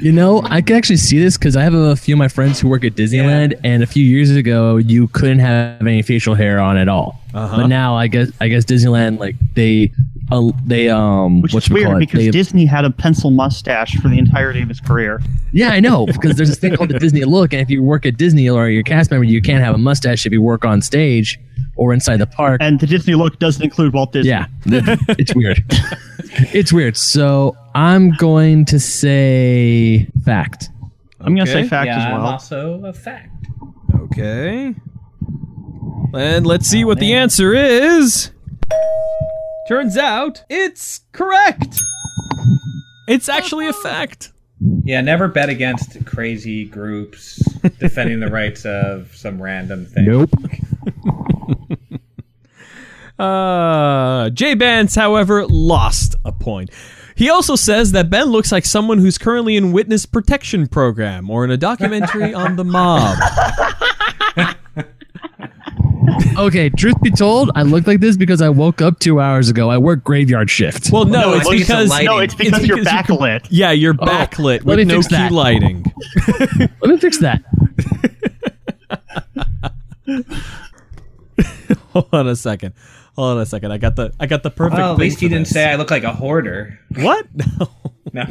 You 0.00 0.12
know, 0.12 0.42
I 0.44 0.60
can 0.60 0.76
actually 0.76 0.98
see 0.98 1.18
this 1.18 1.36
because 1.36 1.56
I 1.56 1.62
have 1.62 1.74
a 1.74 1.96
few 1.96 2.14
of 2.14 2.18
my 2.18 2.28
friends 2.28 2.60
who 2.60 2.68
work 2.68 2.84
at 2.84 2.94
Disneyland, 2.94 3.58
and 3.64 3.82
a 3.82 3.86
few 3.86 4.04
years 4.04 4.30
ago, 4.30 4.76
you 4.76 5.08
couldn't 5.08 5.40
have 5.40 5.80
any 5.80 6.02
facial 6.02 6.34
hair 6.34 6.60
on 6.60 6.76
at 6.76 6.88
all. 6.88 7.20
Uh-huh. 7.34 7.56
But 7.56 7.66
now, 7.66 7.96
I 7.96 8.06
guess, 8.06 8.30
I 8.40 8.48
guess 8.48 8.64
Disneyland 8.64 9.18
like 9.18 9.36
they, 9.54 9.92
uh, 10.30 10.50
they 10.66 10.88
um, 10.90 11.40
Which 11.42 11.50
is 11.52 11.54
what's 11.54 11.70
weird 11.70 11.96
it? 11.96 11.98
because 12.00 12.24
They- 12.24 12.30
Disney 12.30 12.66
had 12.66 12.84
a 12.84 12.90
pencil 12.90 13.30
mustache 13.30 13.96
for 14.00 14.08
the 14.08 14.18
entirety 14.18 14.62
of 14.62 14.68
his 14.68 14.80
career. 14.80 15.20
yeah, 15.52 15.70
I 15.70 15.80
know 15.80 16.06
because 16.06 16.36
there's 16.36 16.48
this 16.48 16.58
thing 16.58 16.76
called 16.76 16.90
the 16.90 16.98
Disney 16.98 17.24
look, 17.24 17.52
and 17.52 17.62
if 17.62 17.70
you 17.70 17.82
work 17.82 18.04
at 18.06 18.16
Disney 18.16 18.48
or 18.48 18.68
you're 18.68 18.80
a 18.80 18.84
cast 18.84 19.10
member, 19.10 19.24
you 19.24 19.40
can't 19.40 19.62
have 19.64 19.74
a 19.74 19.78
mustache 19.78 20.26
if 20.26 20.32
you 20.32 20.42
work 20.42 20.64
on 20.64 20.82
stage 20.82 21.38
or 21.76 21.92
inside 21.94 22.18
the 22.18 22.26
park. 22.26 22.60
And 22.60 22.78
the 22.80 22.86
Disney 22.86 23.14
look 23.14 23.38
doesn't 23.38 23.62
include 23.62 23.94
Walt 23.94 24.12
Disney. 24.12 24.30
Yeah, 24.30 24.46
it's 24.66 25.34
weird. 25.34 25.64
it's 26.52 26.72
weird. 26.72 26.96
So 26.96 27.56
I'm 27.74 28.10
going 28.12 28.64
to 28.66 28.78
say 28.80 30.08
fact. 30.24 30.70
I'm 31.20 31.34
going 31.34 31.46
to 31.46 31.52
Okay. 31.52 31.62
say 31.64 31.68
fact 31.68 31.86
yeah, 31.86 31.98
as 31.98 32.04
I'm 32.04 32.12
well. 32.22 32.26
also 32.26 32.84
a 32.84 32.92
fact. 32.92 33.46
Okay. 33.94 34.74
And 36.14 36.46
let's 36.46 36.66
see 36.66 36.84
what 36.84 36.98
the 37.00 37.12
answer 37.14 37.52
is. 37.54 38.30
Turns 39.68 39.98
out 39.98 40.44
it's 40.48 41.00
correct. 41.12 41.82
It's 43.06 43.28
actually 43.28 43.68
a 43.68 43.72
fact. 43.72 44.32
Yeah, 44.84 45.02
never 45.02 45.28
bet 45.28 45.50
against 45.50 46.04
crazy 46.06 46.64
groups 46.64 47.36
defending 47.78 48.20
the 48.20 48.28
rights 48.28 48.64
of 48.64 49.14
some 49.14 49.40
random 49.40 49.86
thing. 49.86 50.06
Nope. 50.06 50.30
Uh, 53.18 54.30
Jay 54.30 54.54
Bance, 54.54 54.94
however, 54.94 55.44
lost 55.44 56.14
a 56.24 56.30
point. 56.30 56.70
He 57.16 57.28
also 57.30 57.56
says 57.56 57.90
that 57.92 58.10
Ben 58.10 58.26
looks 58.26 58.52
like 58.52 58.64
someone 58.64 58.98
who's 58.98 59.18
currently 59.18 59.56
in 59.56 59.72
witness 59.72 60.06
protection 60.06 60.68
program 60.68 61.28
or 61.28 61.44
in 61.44 61.50
a 61.50 61.56
documentary 61.56 62.32
on 62.34 62.54
the 62.54 62.62
mob. 62.64 63.18
Okay, 66.38 66.70
truth 66.70 67.00
be 67.02 67.10
told, 67.10 67.50
I 67.56 67.62
look 67.62 67.86
like 67.88 67.98
this 68.00 68.16
because 68.16 68.40
I 68.40 68.48
woke 68.48 68.80
up 68.80 69.00
two 69.00 69.20
hours 69.20 69.48
ago. 69.48 69.70
I 69.70 69.78
work 69.78 70.04
graveyard 70.04 70.48
shift. 70.50 70.90
Well, 70.92 71.04
no, 71.04 71.20
no, 71.20 71.34
it's 71.34 71.46
I 71.46 71.50
think 71.50 71.60
it's 71.62 71.68
because. 71.68 72.02
No, 72.04 72.18
it's 72.18 72.34
because 72.34 72.66
you're 72.66 72.76
because 72.78 73.08
you 73.08 73.16
backlit. 73.16 73.46
yeah, 73.50 73.72
you're 73.72 73.94
oh, 73.98 74.06
backlit 74.06 74.64
let 74.64 74.76
me 74.78 74.84
with 74.84 74.88
no 74.88 74.94
fix 74.96 75.08
key 75.08 75.14
that. 75.16 75.32
lighting. 75.32 75.84
Let 76.80 76.82
me 76.90 76.96
fix 76.98 77.18
that. 77.18 77.42
Hold 81.92 82.08
on 82.12 82.28
a 82.28 82.36
second. 82.36 82.74
Hold 83.16 83.36
on 83.36 83.42
a 83.42 83.46
second. 83.46 83.72
I 83.72 83.78
got 83.78 83.96
the 83.96 84.12
I 84.20 84.26
got 84.26 84.42
the 84.42 84.50
perfect. 84.50 84.78
Well, 84.78 84.92
at 84.92 84.96
thing 84.96 85.00
least 85.00 85.22
you 85.22 85.28
didn't 85.28 85.44
this. 85.46 85.52
say 85.52 85.64
I 85.70 85.74
look 85.76 85.90
like 85.90 86.04
a 86.04 86.12
hoarder. 86.12 86.78
what. 86.96 87.26
No. 87.34 87.68
No. 88.12 88.24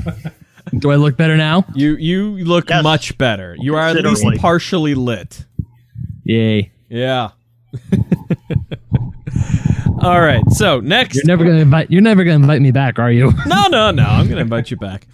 Do 0.79 0.91
I 0.91 0.95
look 0.95 1.15
better 1.17 1.37
now? 1.37 1.65
You 1.75 1.95
you 1.97 2.43
look 2.43 2.69
Yes. 2.69 2.83
much 2.83 3.17
better. 3.17 3.55
You 3.59 3.75
are 3.75 3.87
at 3.87 3.95
least 4.03 4.25
partially 4.39 4.95
lit. 4.95 5.45
Yay. 6.23 6.71
Yeah. 6.89 7.29
All 10.01 10.21
right. 10.21 10.43
So 10.51 10.79
next, 10.79 11.15
You're 11.15 11.25
never 11.25 11.43
gonna 11.43 11.59
invite. 11.59 11.91
You're 11.91 12.01
never 12.01 12.23
gonna 12.23 12.35
invite 12.35 12.61
me 12.61 12.71
back, 12.71 12.99
are 12.99 13.11
you? 13.11 13.33
no, 13.47 13.67
no, 13.67 13.91
no. 13.91 14.03
I'm 14.03 14.29
gonna 14.29 14.41
invite 14.41 14.71
you 14.71 14.77
back. 14.77 15.07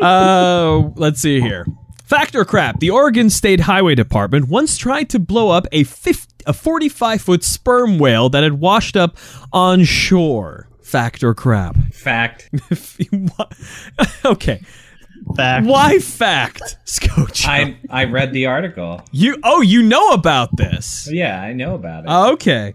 Uh, 0.00 0.90
let's 0.96 1.20
see 1.20 1.40
here. 1.40 1.66
Factor 2.04 2.44
crap? 2.44 2.80
The 2.80 2.90
Oregon 2.90 3.28
State 3.28 3.60
Highway 3.60 3.94
Department 3.94 4.48
once 4.48 4.78
tried 4.78 5.10
to 5.10 5.18
blow 5.18 5.50
up 5.50 5.66
a 5.72 5.84
50, 5.84 6.44
a 6.46 6.52
45 6.54 7.20
foot 7.20 7.44
sperm 7.44 7.98
whale 7.98 8.30
that 8.30 8.42
had 8.42 8.54
washed 8.54 8.96
up 8.96 9.16
on 9.52 9.84
shore. 9.84 10.68
Fact 10.82 11.22
or 11.22 11.34
crap? 11.34 11.76
Fact. 11.92 12.48
Okay. 14.24 14.62
Fact. 15.36 15.66
Why 15.66 15.98
fact, 15.98 16.76
Scotch? 16.84 17.46
I 17.46 17.76
I 17.90 18.04
read 18.04 18.32
the 18.32 18.46
article. 18.46 19.02
you 19.12 19.36
oh 19.44 19.60
you 19.60 19.82
know 19.82 20.10
about 20.10 20.56
this? 20.56 21.08
Yeah, 21.10 21.40
I 21.40 21.52
know 21.52 21.74
about 21.74 22.04
it. 22.04 22.06
Oh, 22.10 22.32
okay. 22.32 22.74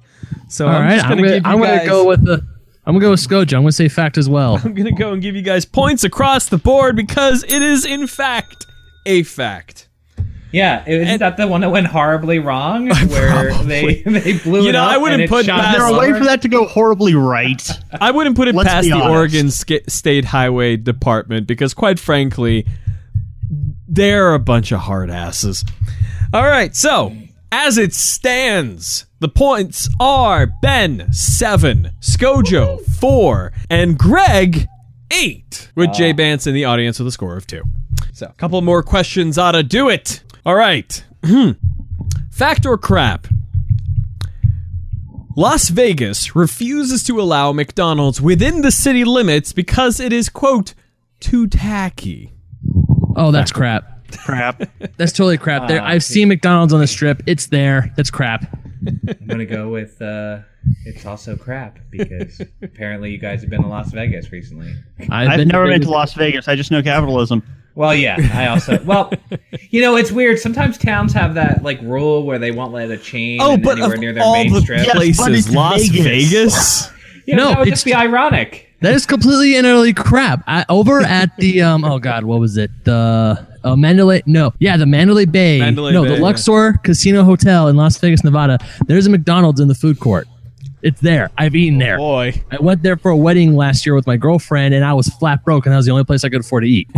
So 0.50 0.68
All 0.68 0.74
I'm 0.76 0.84
right, 0.84 0.96
just 0.96 1.06
I'm 1.06 1.10
gonna, 1.12 1.22
gonna, 1.22 1.34
give 1.40 1.46
you 1.46 1.52
I'm 1.52 1.60
gonna 1.60 1.78
guys, 1.80 1.88
go 1.90 2.06
with 2.06 2.24
the. 2.26 2.46
I'm 2.86 2.94
gonna 2.96 3.00
go 3.00 3.12
with 3.12 3.20
Scotia. 3.20 3.56
I'm 3.56 3.64
gonna 3.64 3.72
say 3.72 3.88
fact 3.88 4.18
as 4.18 4.30
well. 4.30 4.58
I'm 4.64 4.74
gonna 4.74 4.92
go 4.92 5.14
and 5.14 5.22
give 5.22 5.36
you 5.36 5.42
guys 5.42 5.66
points 5.66 6.04
across 6.04 6.48
the 6.50 6.58
board 6.58 6.96
because 6.96 7.44
it 7.44 7.62
is 7.62 7.86
in 7.86 8.08
fact 8.08 8.66
a 9.06 9.24
fact. 9.24 9.88
Yeah, 10.54 10.84
isn't 10.88 11.08
and- 11.08 11.22
that 11.22 11.36
the 11.38 11.48
one 11.48 11.62
that 11.62 11.70
went 11.72 11.88
horribly 11.88 12.40
wrong? 12.40 12.88
Where 13.08 13.50
Probably. 13.52 13.66
they 13.66 14.02
they 14.20 14.38
blew 14.38 14.62
You 14.62 14.70
it 14.70 14.74
know, 14.74 14.84
up 14.84 14.92
I 14.92 14.98
wouldn't 14.98 15.22
and 15.22 15.24
it 15.24 15.30
put 15.30 15.46
shot 15.46 15.60
past- 15.60 15.78
Is 15.78 15.84
there 15.84 15.94
a 15.94 16.00
way 16.00 16.18
for 16.18 16.24
that 16.26 16.42
to 16.44 16.48
go 16.48 16.66
horribly 16.66 17.16
right? 17.16 17.62
I 18.00 18.12
wouldn't 18.12 18.36
put 18.38 18.48
it 18.48 18.56
Let's 18.56 18.70
past 18.70 18.86
the 18.88 18.94
honest. 18.94 19.10
Oregon 19.10 19.52
Sk- 19.52 19.90
State 19.90 20.26
Highway 20.26 20.78
Department 20.78 21.48
because, 21.48 21.74
quite 21.74 22.00
frankly, 22.00 22.66
they're 23.88 24.34
a 24.34 24.40
bunch 24.40 24.72
of 24.72 24.80
hard 24.82 25.10
asses. 25.10 25.66
All 26.34 26.44
right, 26.48 26.76
so 26.76 27.16
as 27.52 27.78
it 27.78 27.94
stands, 27.94 29.06
the 29.20 29.30
points 29.30 29.88
are 30.00 30.48
Ben 30.62 31.12
seven, 31.14 31.92
Skojo 32.00 32.82
four, 32.86 33.54
and 33.70 33.98
Greg 33.98 34.68
eight, 35.12 35.70
with 35.76 35.94
Jay 35.94 36.12
Bance 36.12 36.48
in 36.48 36.56
the 36.56 36.66
audience 36.66 36.98
with 36.98 37.08
a 37.08 37.12
score 37.12 37.38
of 37.38 37.46
two. 37.46 37.64
So, 38.14 38.26
a 38.28 38.34
couple 38.34 38.60
more 38.62 38.82
questions 38.84 39.38
ought 39.38 39.52
to 39.52 39.62
do 39.64 39.90
it. 39.90 40.22
All 40.46 40.56
right, 40.56 41.04
fact 42.32 42.66
or 42.66 42.78
crap? 42.78 43.28
Las 45.36 45.70
Vegas 45.70 46.36
refuses 46.36 47.02
to 47.04 47.20
allow 47.20 47.52
McDonald's 47.54 48.22
within 48.22 48.62
the 48.62 48.70
city 48.72 49.04
limits 49.06 49.52
because 49.54 50.00
it 50.00 50.12
is, 50.14 50.30
quote, 50.30 50.74
too 51.20 51.48
tacky. 51.48 52.34
Oh, 53.16 53.32
that's 53.32 53.52
crap. 53.52 54.06
Crap. 54.18 54.62
That's 54.98 55.12
totally 55.14 55.38
crap. 55.38 55.68
There, 55.68 55.82
Ah, 55.82 55.88
I've 55.88 56.04
seen 56.04 56.28
McDonald's 56.28 56.74
on 56.74 56.82
the 56.82 56.88
strip. 56.88 57.24
It's 57.26 57.48
there. 57.48 57.92
That's 57.96 58.12
crap. 58.12 58.46
I'm 58.86 59.26
gonna 59.28 59.46
go 59.46 59.70
with 59.70 60.00
uh, 60.02 60.40
it's 60.86 61.06
also 61.06 61.36
crap 61.38 61.80
because 61.90 62.42
apparently 62.62 63.12
you 63.12 63.18
guys 63.18 63.42
have 63.42 63.50
been 63.50 63.62
to 63.62 63.68
Las 63.68 63.92
Vegas 63.92 64.32
recently. 64.32 64.76
I've 65.10 65.48
never 65.48 65.68
been 65.68 65.82
to 65.82 65.90
Las 65.90 66.14
Vegas. 66.14 66.48
I 66.50 66.56
just 66.56 66.70
know 66.70 66.84
capitalism. 66.84 67.44
Well, 67.76 67.96
yeah, 67.96 68.18
I 68.34 68.48
also 68.48 68.82
well, 68.84 69.12
you 69.72 69.82
know, 69.82 69.96
it's 69.96 70.12
weird. 70.12 70.40
Sometimes 70.40 70.78
towns 70.78 71.12
have 71.14 71.34
that 71.36 71.64
like 71.64 71.82
rule 71.82 72.24
where 72.26 72.38
they 72.38 72.52
won't 72.52 72.72
let 72.74 72.92
a 72.92 72.98
chain 72.98 73.40
Oh, 73.42 73.58
but 73.58 73.78
anywhere 73.80 73.98
near 73.98 74.14
their 74.14 74.24
all 74.24 74.34
main 74.34 74.54
the 74.54 74.62
strip. 74.62 74.86
Yes, 74.86 74.94
but 74.94 75.00
places, 75.26 75.48
it's 75.48 75.56
Las 75.56 75.88
Vegas. 75.90 76.04
Vegas? 76.04 76.90
Yeah, 77.26 77.36
No, 77.38 77.48
that 77.50 77.60
would 77.60 77.68
it's- 77.70 77.80
just 77.80 77.86
be 77.86 77.94
ironic. 77.94 78.70
That 78.82 78.94
is 78.96 79.06
completely 79.06 79.56
and 79.56 79.66
utterly 79.66 79.94
crap. 79.94 80.44
I, 80.46 80.66
over 80.68 81.00
at 81.00 81.36
the 81.38 81.62
um, 81.62 81.86
oh 81.86 82.00
god, 82.00 82.26
what 82.26 82.42
was 82.42 82.58
it? 82.58 82.70
The 82.84 83.48
uh, 83.64 83.76
Mandalay? 83.78 84.22
No, 84.26 84.54
yeah, 84.60 84.76
the 84.76 84.86
Mandalay 84.86 85.24
Bay. 85.24 85.60
Mandalay 85.60 85.94
no, 85.94 86.04
Bay, 86.04 86.10
the 86.10 86.16
yeah. 86.16 86.22
Luxor 86.22 86.74
Casino 86.84 87.24
Hotel 87.24 87.70
in 87.70 87.78
Las 87.78 87.98
Vegas, 88.00 88.26
Nevada. 88.26 88.58
There's 88.88 89.06
a 89.06 89.10
McDonald's 89.10 89.62
in 89.62 89.70
the 89.70 89.74
food 89.76 90.02
court. 90.02 90.28
It's 90.84 91.00
there. 91.02 91.32
I've 91.38 91.56
eaten 91.56 91.82
oh, 91.82 91.86
there. 91.86 91.98
Boy. 91.98 92.44
I 92.52 92.58
went 92.62 92.84
there 92.84 92.98
for 92.98 93.10
a 93.10 93.16
wedding 93.18 93.56
last 93.56 93.86
year 93.86 93.96
with 93.96 94.06
my 94.06 94.18
girlfriend, 94.18 94.74
and 94.74 94.84
I 94.84 94.94
was 94.94 95.08
flat 95.08 95.44
broke, 95.46 95.66
and 95.66 95.72
that 95.74 95.78
was 95.78 95.86
the 95.86 95.92
only 95.94 96.04
place 96.04 96.24
I 96.26 96.30
could 96.30 96.42
afford 96.42 96.64
to 96.64 96.70
eat. 96.70 96.90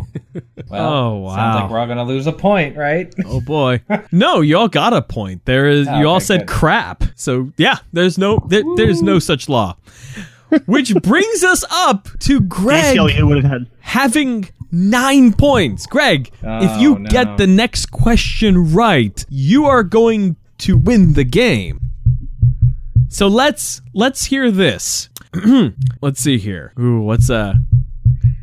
Well, 0.70 0.94
Oh, 0.94 1.18
wow. 1.20 1.36
Sounds 1.36 1.62
like 1.62 1.72
we're 1.72 1.80
all 1.80 1.88
gonna 1.88 2.04
lose 2.04 2.28
a 2.28 2.32
point, 2.34 2.76
right? 2.76 3.14
Oh 3.26 3.40
boy. 3.40 3.82
No, 4.12 4.42
you 4.42 4.58
all 4.58 4.68
got 4.68 4.92
a 4.92 5.02
point. 5.02 5.46
There 5.46 5.68
is 5.68 5.88
oh, 5.88 6.00
you 6.00 6.10
all 6.10 6.20
said 6.20 6.42
good. 6.42 6.48
crap. 6.50 7.04
So 7.16 7.54
yeah, 7.56 7.78
there's 7.94 8.18
no 8.18 8.40
there, 8.50 8.64
there's 8.76 9.02
no 9.02 9.20
such 9.20 9.48
law. 9.48 9.78
Which 10.66 10.94
brings 10.96 11.44
us 11.44 11.64
up 11.72 12.08
to 12.22 12.42
Greg 12.42 12.82
Basically, 12.96 13.14
it 13.18 13.24
would 13.24 13.44
have 13.44 13.52
had. 13.52 13.68
having 13.80 14.50
nine 14.72 15.32
points. 15.34 15.86
Greg, 15.86 16.28
if 16.42 16.44
oh, 16.44 16.80
you 16.80 16.96
Oh, 16.96 16.98
no. 16.98 17.10
get 17.10 17.38
the 17.38 17.48
next 17.48 17.92
question 17.92 18.74
right, 18.74 19.24
you 19.30 19.66
are 19.66 19.84
going 19.84 20.36
to 20.60 20.78
win 20.78 21.14
the 21.14 21.24
game. 21.24 21.80
So 23.16 23.30
let's 23.30 23.82
let's 23.94 24.26
hear 24.26 24.52
this. 24.52 25.08
let's 26.02 26.20
see 26.20 26.38
here. 26.38 26.74
Ooh, 26.78 27.00
what's 27.00 27.30
uh 27.30 27.54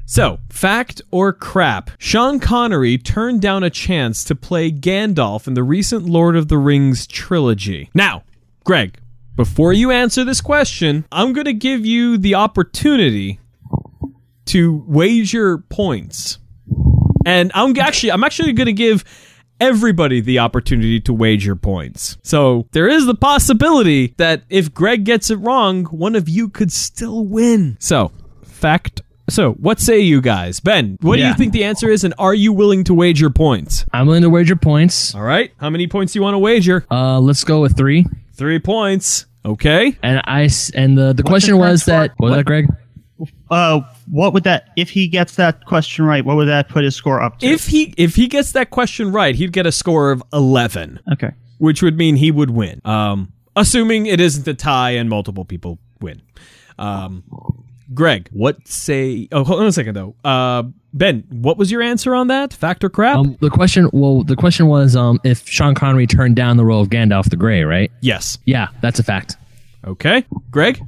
so, 0.07 0.39
fact 0.49 1.03
or 1.11 1.35
crap? 1.35 1.91
Sean 1.99 2.41
Connery 2.41 2.97
turned 2.97 3.43
down 3.43 3.65
a 3.65 3.69
chance 3.69 4.25
to 4.25 4.35
play 4.35 4.73
Gandalf 4.73 5.47
in 5.47 5.53
the 5.53 5.63
recent 5.63 6.07
Lord 6.07 6.37
of 6.37 6.49
the 6.49 6.57
Rings 6.57 7.07
trilogy. 7.07 7.91
Now, 7.93 8.25
Greg, 8.65 8.99
before 9.37 9.75
you 9.75 9.91
answer 9.91 10.25
this 10.25 10.41
question, 10.41 11.05
I'm 11.13 11.35
going 11.35 11.45
to 11.45 11.53
give 11.53 11.85
you 11.85 12.17
the 12.17 12.37
opportunity 12.37 13.41
to 14.47 14.83
wager 14.87 15.59
points. 15.59 16.39
And 17.27 17.53
I'm 17.55 17.79
actually 17.79 18.13
I'm 18.13 18.25
actually 18.25 18.55
going 18.55 18.69
to 18.69 18.73
give 18.73 19.05
everybody 19.63 20.21
the 20.21 20.41
opportunity 20.41 21.01
to 21.01 21.13
wager 21.13 21.55
points. 21.55 22.19
So 22.23 22.67
there 22.73 22.89
is 22.89 23.07
the 23.07 23.15
possibility 23.15 24.15
that 24.17 24.43
if 24.51 24.75
Greg 24.75 25.05
gets 25.05 25.31
it 25.31 25.37
wrong, 25.37 25.85
one 25.85 26.17
of 26.17 26.29
you 26.29 26.49
could 26.49 26.73
still 26.73 27.25
win. 27.25 27.77
So, 27.79 28.11
fact. 28.43 29.03
So, 29.31 29.53
what 29.53 29.79
say 29.79 30.01
you 30.01 30.21
guys? 30.21 30.59
Ben, 30.59 30.99
what 31.01 31.17
do 31.17 31.23
you 31.23 31.33
think 31.35 31.53
the 31.53 31.63
answer 31.63 31.89
is, 31.89 32.03
and 32.03 32.13
are 32.19 32.35
you 32.35 32.53
willing 32.53 32.83
to 32.85 32.93
wager 32.93 33.31
points? 33.31 33.87
I'm 33.93 34.07
willing 34.07 34.23
to 34.23 34.31
wager 34.31 34.57
points. 34.57 35.15
All 35.15 35.23
right. 35.23 35.53
How 35.59 35.71
many 35.71 35.87
points 35.87 36.13
do 36.13 36.19
you 36.19 36.23
want 36.25 36.35
to 36.35 36.41
wager? 36.41 36.85
Uh, 36.91 37.21
let's 37.21 37.45
go 37.45 37.61
with 37.63 37.77
three. 37.77 38.05
Three 38.35 38.59
points. 38.59 39.27
Okay. 39.45 39.97
And 40.03 40.23
I 40.25 40.49
and 40.75 40.99
the 40.99 41.13
the 41.13 41.23
question 41.23 41.53
the 41.53 41.59
was 41.59 41.85
that 41.87 42.13
what 42.17 42.31
was 42.31 42.37
that, 42.39 42.45
Greg? 42.45 42.67
Uh, 43.51 43.81
what 44.11 44.33
would 44.33 44.45
that 44.45 44.69
if 44.77 44.91
he 44.91 45.09
gets 45.09 45.37
that 45.37 45.65
question 45.67 46.05
right? 46.05 46.25
What 46.25 46.37
would 46.37 46.49
that 46.49 46.69
put 46.69 46.85
his 46.85 46.95
score 46.97 47.21
up 47.23 47.39
to? 47.41 47.47
If 47.47 47.67
he 47.67 47.95
if 47.97 48.15
he 48.15 48.27
gets 48.29 48.53
that 48.53 48.71
question 48.71 49.13
right, 49.13 49.35
he'd 49.35 49.53
get 49.53 49.67
a 49.67 49.73
score 49.73 50.11
of 50.11 50.23
11. 50.33 51.01
okay, 51.13 51.31
which 51.59 51.83
would 51.83 51.97
mean 51.97 52.17
he 52.17 52.31
would 52.31 52.51
win. 52.51 52.81
Um, 52.85 53.33
assuming 53.57 54.07
it 54.07 54.21
isn't 54.21 54.47
a 54.49 54.55
tie 54.55 54.93
and 54.93 55.09
multiple 55.11 55.45
people 55.45 55.79
win. 56.01 56.23
Um, 56.79 57.25
Greg, 57.95 58.29
what 58.33 58.67
say? 58.67 59.29
Oh, 59.33 59.45
hold 59.45 59.61
on 59.61 59.67
a 59.67 59.73
second 59.73 59.95
though. 59.95 60.15
Uh, 60.25 60.63
Ben, 60.95 61.25
what 61.31 61.57
was 61.59 61.71
your 61.71 61.83
answer 61.83 62.15
on 62.15 62.29
that? 62.29 62.53
Fact 62.53 62.85
or 62.85 62.91
crap? 62.91 63.17
Um, 63.19 63.37
the 63.41 63.51
question 63.51 63.89
well 63.93 64.23
the 64.25 64.37
question 64.37 64.67
was 64.67 64.97
um 64.97 65.21
if 65.25 65.47
Sean 65.49 65.75
Connery 65.75 66.07
turned 66.07 66.37
down 66.37 66.57
the 66.57 66.65
role 66.65 66.81
of 66.81 66.89
Gandalf 66.89 67.29
the 67.31 67.37
Grey, 67.37 67.63
right? 67.65 67.91
yes. 68.01 68.39
Yeah, 68.47 68.69
that's 68.81 68.99
a 68.99 69.03
fact. 69.03 69.37
Okay. 69.87 70.25
Greg. 70.51 70.81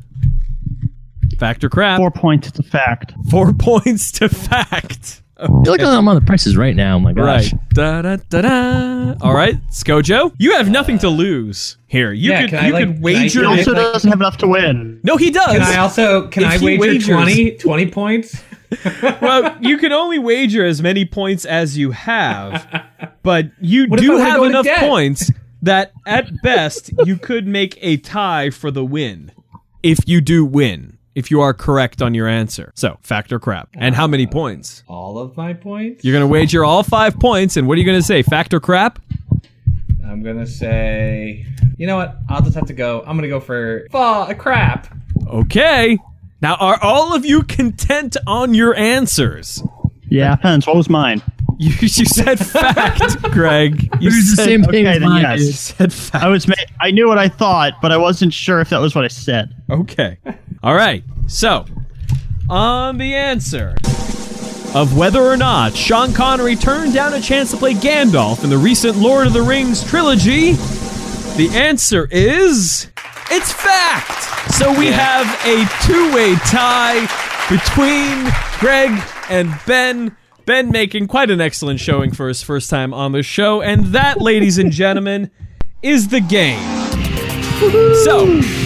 Fact 1.34 1.64
or 1.64 1.68
crap? 1.68 1.98
four 1.98 2.10
points. 2.10 2.50
to 2.52 2.62
fact. 2.62 3.12
Four 3.30 3.52
points 3.58 4.12
to 4.12 4.28
fact. 4.28 5.22
I 5.36 5.46
feel 5.48 5.72
like 5.72 5.80
I'm 5.80 6.06
on 6.06 6.14
the 6.14 6.20
prices 6.20 6.56
right 6.56 6.76
now. 6.76 6.94
Oh 6.96 7.00
my 7.00 7.12
gosh. 7.12 7.52
Right. 7.52 7.68
Da, 7.70 8.02
da, 8.02 8.16
da, 8.30 8.40
da. 8.42 9.14
All 9.20 9.34
right, 9.34 9.56
Skojo, 9.68 10.32
you 10.38 10.52
have 10.52 10.70
nothing 10.70 10.96
to 11.00 11.08
lose 11.08 11.76
here. 11.88 12.12
You 12.12 12.30
Yeah, 12.30 12.42
could 12.42 12.50
can 12.50 12.58
I, 12.60 12.66
you 12.68 12.72
like- 12.72 12.84
could 12.86 13.02
can 13.02 13.16
I 13.16 13.28
do 13.28 13.40
He 13.40 13.44
it? 13.44 13.44
also 13.58 13.72
like- 13.72 13.92
doesn't 13.92 14.10
have 14.10 14.20
enough 14.20 14.36
to 14.38 14.46
win. 14.48 15.00
no, 15.02 15.16
he 15.16 15.30
does. 15.32 15.50
Can 15.52 15.60
I 15.62 15.76
also 15.78 16.28
can 16.28 16.44
If 16.44 16.48
I 16.50 16.58
he 16.58 16.78
wager 16.78 16.86
wagers- 16.88 17.06
20, 17.08 17.50
20 17.56 17.90
points? 17.90 18.42
well, 19.20 19.56
you 19.60 19.76
can 19.78 19.92
only 19.92 20.18
wager 20.20 20.64
as 20.64 20.80
many 20.80 21.04
points 21.04 21.44
as 21.44 21.76
you 21.76 21.90
have, 21.90 22.86
but 23.22 23.46
you 23.60 23.86
What 23.88 24.00
do 24.00 24.16
have 24.16 24.42
enough 24.42 24.66
points 24.78 25.30
that 25.62 25.92
at 26.06 26.30
best 26.42 26.90
you 27.04 27.16
could 27.16 27.46
make 27.46 27.76
a 27.82 27.96
tie 27.98 28.50
for 28.50 28.70
the 28.70 28.84
win 28.84 29.32
if 29.82 29.98
you 30.06 30.20
do 30.20 30.44
win. 30.44 30.93
If 31.14 31.30
you 31.30 31.40
are 31.40 31.54
correct 31.54 32.02
on 32.02 32.12
your 32.14 32.26
answer. 32.28 32.72
So, 32.74 32.98
fact 33.02 33.32
or 33.32 33.38
crap. 33.38 33.68
And 33.74 33.94
how 33.94 34.06
many 34.06 34.26
uh, 34.26 34.30
points? 34.30 34.82
All 34.88 35.18
of 35.18 35.36
my 35.36 35.52
points? 35.52 36.04
You're 36.04 36.12
going 36.12 36.22
to 36.24 36.32
wager 36.32 36.64
all 36.64 36.82
five 36.82 37.18
points, 37.20 37.56
and 37.56 37.68
what 37.68 37.76
are 37.76 37.80
you 37.80 37.86
going 37.86 37.98
to 37.98 38.02
say? 38.06 38.22
Fact 38.22 38.52
or 38.52 38.60
crap? 38.60 38.98
I'm 40.06 40.22
gonna 40.22 40.46
say 40.46 41.44
you 41.76 41.86
know 41.88 41.96
what? 41.96 42.16
I'll 42.28 42.42
just 42.42 42.54
have 42.54 42.66
to 42.66 42.72
go. 42.72 43.02
I'm 43.06 43.16
gonna 43.16 43.26
go 43.28 43.40
for 43.40 43.86
fall 43.90 44.32
crap. 44.34 44.94
Okay. 45.26 45.98
Now, 46.40 46.54
are 46.56 46.78
all 46.82 47.14
of 47.14 47.24
you 47.24 47.42
content 47.42 48.16
on 48.26 48.54
your 48.54 48.76
answers? 48.76 49.62
Yeah. 50.08 50.36
Depends. 50.36 50.66
What 50.66 50.76
was 50.76 50.88
mine? 50.88 51.20
You, 51.58 51.70
you 51.80 51.88
said 51.88 52.38
fact, 52.38 53.22
Greg. 53.32 53.82
You 54.00 54.08
It 54.10 54.14
was 54.14 54.30
the 54.30 54.36
said, 54.36 54.44
same 54.44 54.62
thing 54.64 54.86
okay, 54.86 54.96
as 54.96 55.02
mine. 55.02 55.22
yes. 55.22 55.40
you 55.40 55.52
said 55.52 55.92
fact. 55.92 56.24
I 56.24 56.28
was. 56.28 56.46
Ma- 56.46 56.54
I 56.80 56.90
knew 56.90 57.08
what 57.08 57.18
I 57.18 57.28
thought, 57.28 57.74
but 57.82 57.90
I 57.90 57.96
wasn't 57.96 58.32
sure 58.34 58.60
if 58.60 58.70
that 58.70 58.78
was 58.78 58.94
what 58.94 59.04
I 59.04 59.08
said. 59.08 59.54
Okay. 59.70 60.18
All 60.64 60.74
right. 60.74 61.04
So, 61.26 61.66
on 62.48 62.96
the 62.96 63.14
answer 63.14 63.76
of 64.74 64.96
whether 64.96 65.20
or 65.20 65.36
not 65.36 65.76
Sean 65.76 66.14
Connery 66.14 66.56
turned 66.56 66.94
down 66.94 67.12
a 67.12 67.20
chance 67.20 67.50
to 67.50 67.58
play 67.58 67.74
Gandalf 67.74 68.44
in 68.44 68.48
the 68.48 68.56
recent 68.56 68.96
Lord 68.96 69.26
of 69.26 69.34
the 69.34 69.42
Rings 69.42 69.84
trilogy, 69.84 70.52
the 71.36 71.50
answer 71.52 72.08
is 72.10 72.88
it's 73.30 73.52
fact. 73.52 74.52
So 74.54 74.72
we 74.78 74.86
have 74.86 75.26
a 75.44 75.68
two-way 75.84 76.34
tie 76.46 77.00
between 77.50 78.32
Greg 78.58 78.90
and 79.28 79.54
Ben. 79.66 80.16
Ben 80.46 80.70
making 80.70 81.08
quite 81.08 81.30
an 81.30 81.42
excellent 81.42 81.78
showing 81.78 82.10
for 82.10 82.26
his 82.26 82.42
first 82.42 82.70
time 82.70 82.94
on 82.94 83.12
the 83.12 83.22
show, 83.22 83.60
and 83.60 83.84
that, 83.88 84.22
ladies 84.22 84.56
and 84.56 84.72
gentlemen, 84.72 85.30
is 85.82 86.08
the 86.08 86.20
game. 86.20 86.60
So, 88.04 88.63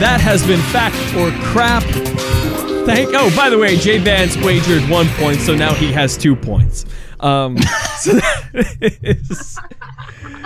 that 0.00 0.20
has 0.20 0.46
been 0.46 0.60
fact 0.72 0.96
or 1.14 1.30
crap. 1.52 1.82
Thank. 2.86 3.10
Oh, 3.12 3.30
by 3.36 3.50
the 3.50 3.58
way, 3.58 3.76
Jay 3.76 3.98
Vance 3.98 4.36
wagered 4.38 4.88
one 4.88 5.06
point, 5.10 5.40
so 5.40 5.54
now 5.54 5.74
he 5.74 5.92
has 5.92 6.16
two 6.16 6.34
points. 6.34 6.86
Um, 7.20 7.58
so 7.98 8.12
that 8.14 8.98
is. 9.02 9.58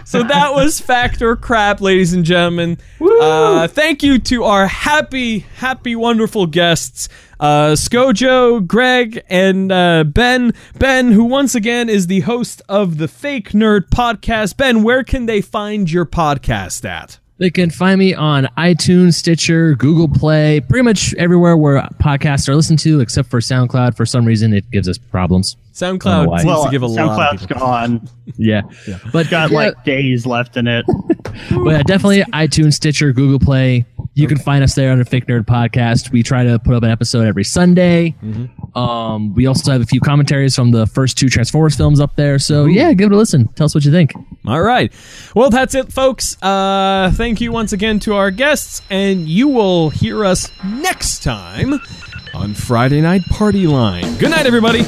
So 0.04 0.22
that 0.22 0.52
was 0.52 0.80
fact 0.80 1.22
or 1.22 1.36
crap, 1.36 1.80
ladies 1.80 2.12
and 2.12 2.24
gentlemen. 2.24 2.78
Uh, 3.00 3.68
thank 3.68 4.02
you 4.02 4.18
to 4.18 4.44
our 4.44 4.66
happy, 4.66 5.40
happy, 5.40 5.96
wonderful 5.96 6.46
guests, 6.46 7.08
uh, 7.40 7.72
Skojo, 7.72 8.66
Greg, 8.66 9.22
and 9.28 9.72
uh, 9.72 10.04
Ben. 10.04 10.52
Ben, 10.78 11.12
who 11.12 11.24
once 11.24 11.54
again 11.54 11.88
is 11.88 12.08
the 12.08 12.20
host 12.20 12.60
of 12.68 12.98
the 12.98 13.08
Fake 13.08 13.50
Nerd 13.50 13.88
Podcast. 13.88 14.56
Ben, 14.56 14.82
where 14.82 15.04
can 15.04 15.26
they 15.26 15.40
find 15.40 15.90
your 15.90 16.06
podcast 16.06 16.84
at? 16.84 17.18
They 17.38 17.50
can 17.50 17.70
find 17.70 17.98
me 17.98 18.14
on 18.14 18.44
iTunes, 18.56 19.14
Stitcher, 19.14 19.74
Google 19.74 20.08
Play, 20.08 20.60
pretty 20.60 20.84
much 20.84 21.12
everywhere 21.14 21.56
where 21.56 21.82
podcasts 22.00 22.48
are 22.48 22.54
listened 22.54 22.78
to, 22.80 23.00
except 23.00 23.28
for 23.28 23.40
SoundCloud. 23.40 23.96
For 23.96 24.06
some 24.06 24.24
reason, 24.24 24.54
it 24.54 24.70
gives 24.70 24.88
us 24.88 24.98
problems. 24.98 25.56
SoundCloud 25.72 26.28
why. 26.28 26.38
seems 26.38 26.46
Well, 26.46 26.64
to 26.66 26.70
give 26.70 26.82
a 26.82 26.86
lot 26.86 26.98
of 27.34 27.38
SoundCloud's 27.40 27.46
people. 27.46 27.60
gone. 27.60 28.08
Yeah, 28.36 28.62
but 29.12 29.28
Got 29.30 29.50
yeah, 29.50 29.56
like 29.56 29.84
days 29.84 30.26
left 30.26 30.56
in 30.56 30.68
it. 30.68 30.86
but 31.50 31.64
yeah, 31.66 31.82
definitely 31.82 32.22
iTunes, 32.32 32.74
Stitcher, 32.74 33.12
Google 33.12 33.40
Play. 33.44 33.84
You 34.16 34.28
can 34.28 34.38
find 34.38 34.62
us 34.62 34.74
there 34.76 34.92
on 34.92 34.98
the 35.00 35.04
Fake 35.04 35.26
Nerd 35.26 35.44
Podcast. 35.44 36.12
We 36.12 36.22
try 36.22 36.44
to 36.44 36.58
put 36.60 36.74
up 36.74 36.84
an 36.84 36.90
episode 36.90 37.26
every 37.26 37.42
Sunday. 37.44 38.14
Um, 38.74 39.34
we 39.34 39.46
also 39.46 39.72
have 39.72 39.80
a 39.82 39.86
few 39.86 40.00
commentaries 40.00 40.54
from 40.54 40.70
the 40.70 40.86
first 40.86 41.18
two 41.18 41.28
Transformers 41.28 41.76
films 41.76 41.98
up 42.00 42.14
there. 42.14 42.38
So 42.38 42.66
yeah, 42.66 42.92
give 42.92 43.10
it 43.10 43.14
a 43.14 43.18
listen. 43.18 43.48
Tell 43.48 43.64
us 43.64 43.74
what 43.74 43.84
you 43.84 43.90
think. 43.90 44.12
All 44.46 44.62
right. 44.62 44.92
Well, 45.34 45.50
that's 45.50 45.74
it, 45.74 45.92
folks. 45.92 46.40
Uh, 46.42 47.10
thank 47.14 47.40
you 47.40 47.50
once 47.50 47.72
again 47.72 47.98
to 48.00 48.14
our 48.14 48.30
guests, 48.30 48.82
and 48.88 49.28
you 49.28 49.48
will 49.48 49.90
hear 49.90 50.24
us 50.24 50.50
next 50.64 51.22
time 51.24 51.80
on 52.34 52.54
Friday 52.54 53.00
Night 53.00 53.22
Party 53.30 53.66
Line. 53.66 54.16
Good 54.18 54.30
night, 54.30 54.46
everybody. 54.46 54.84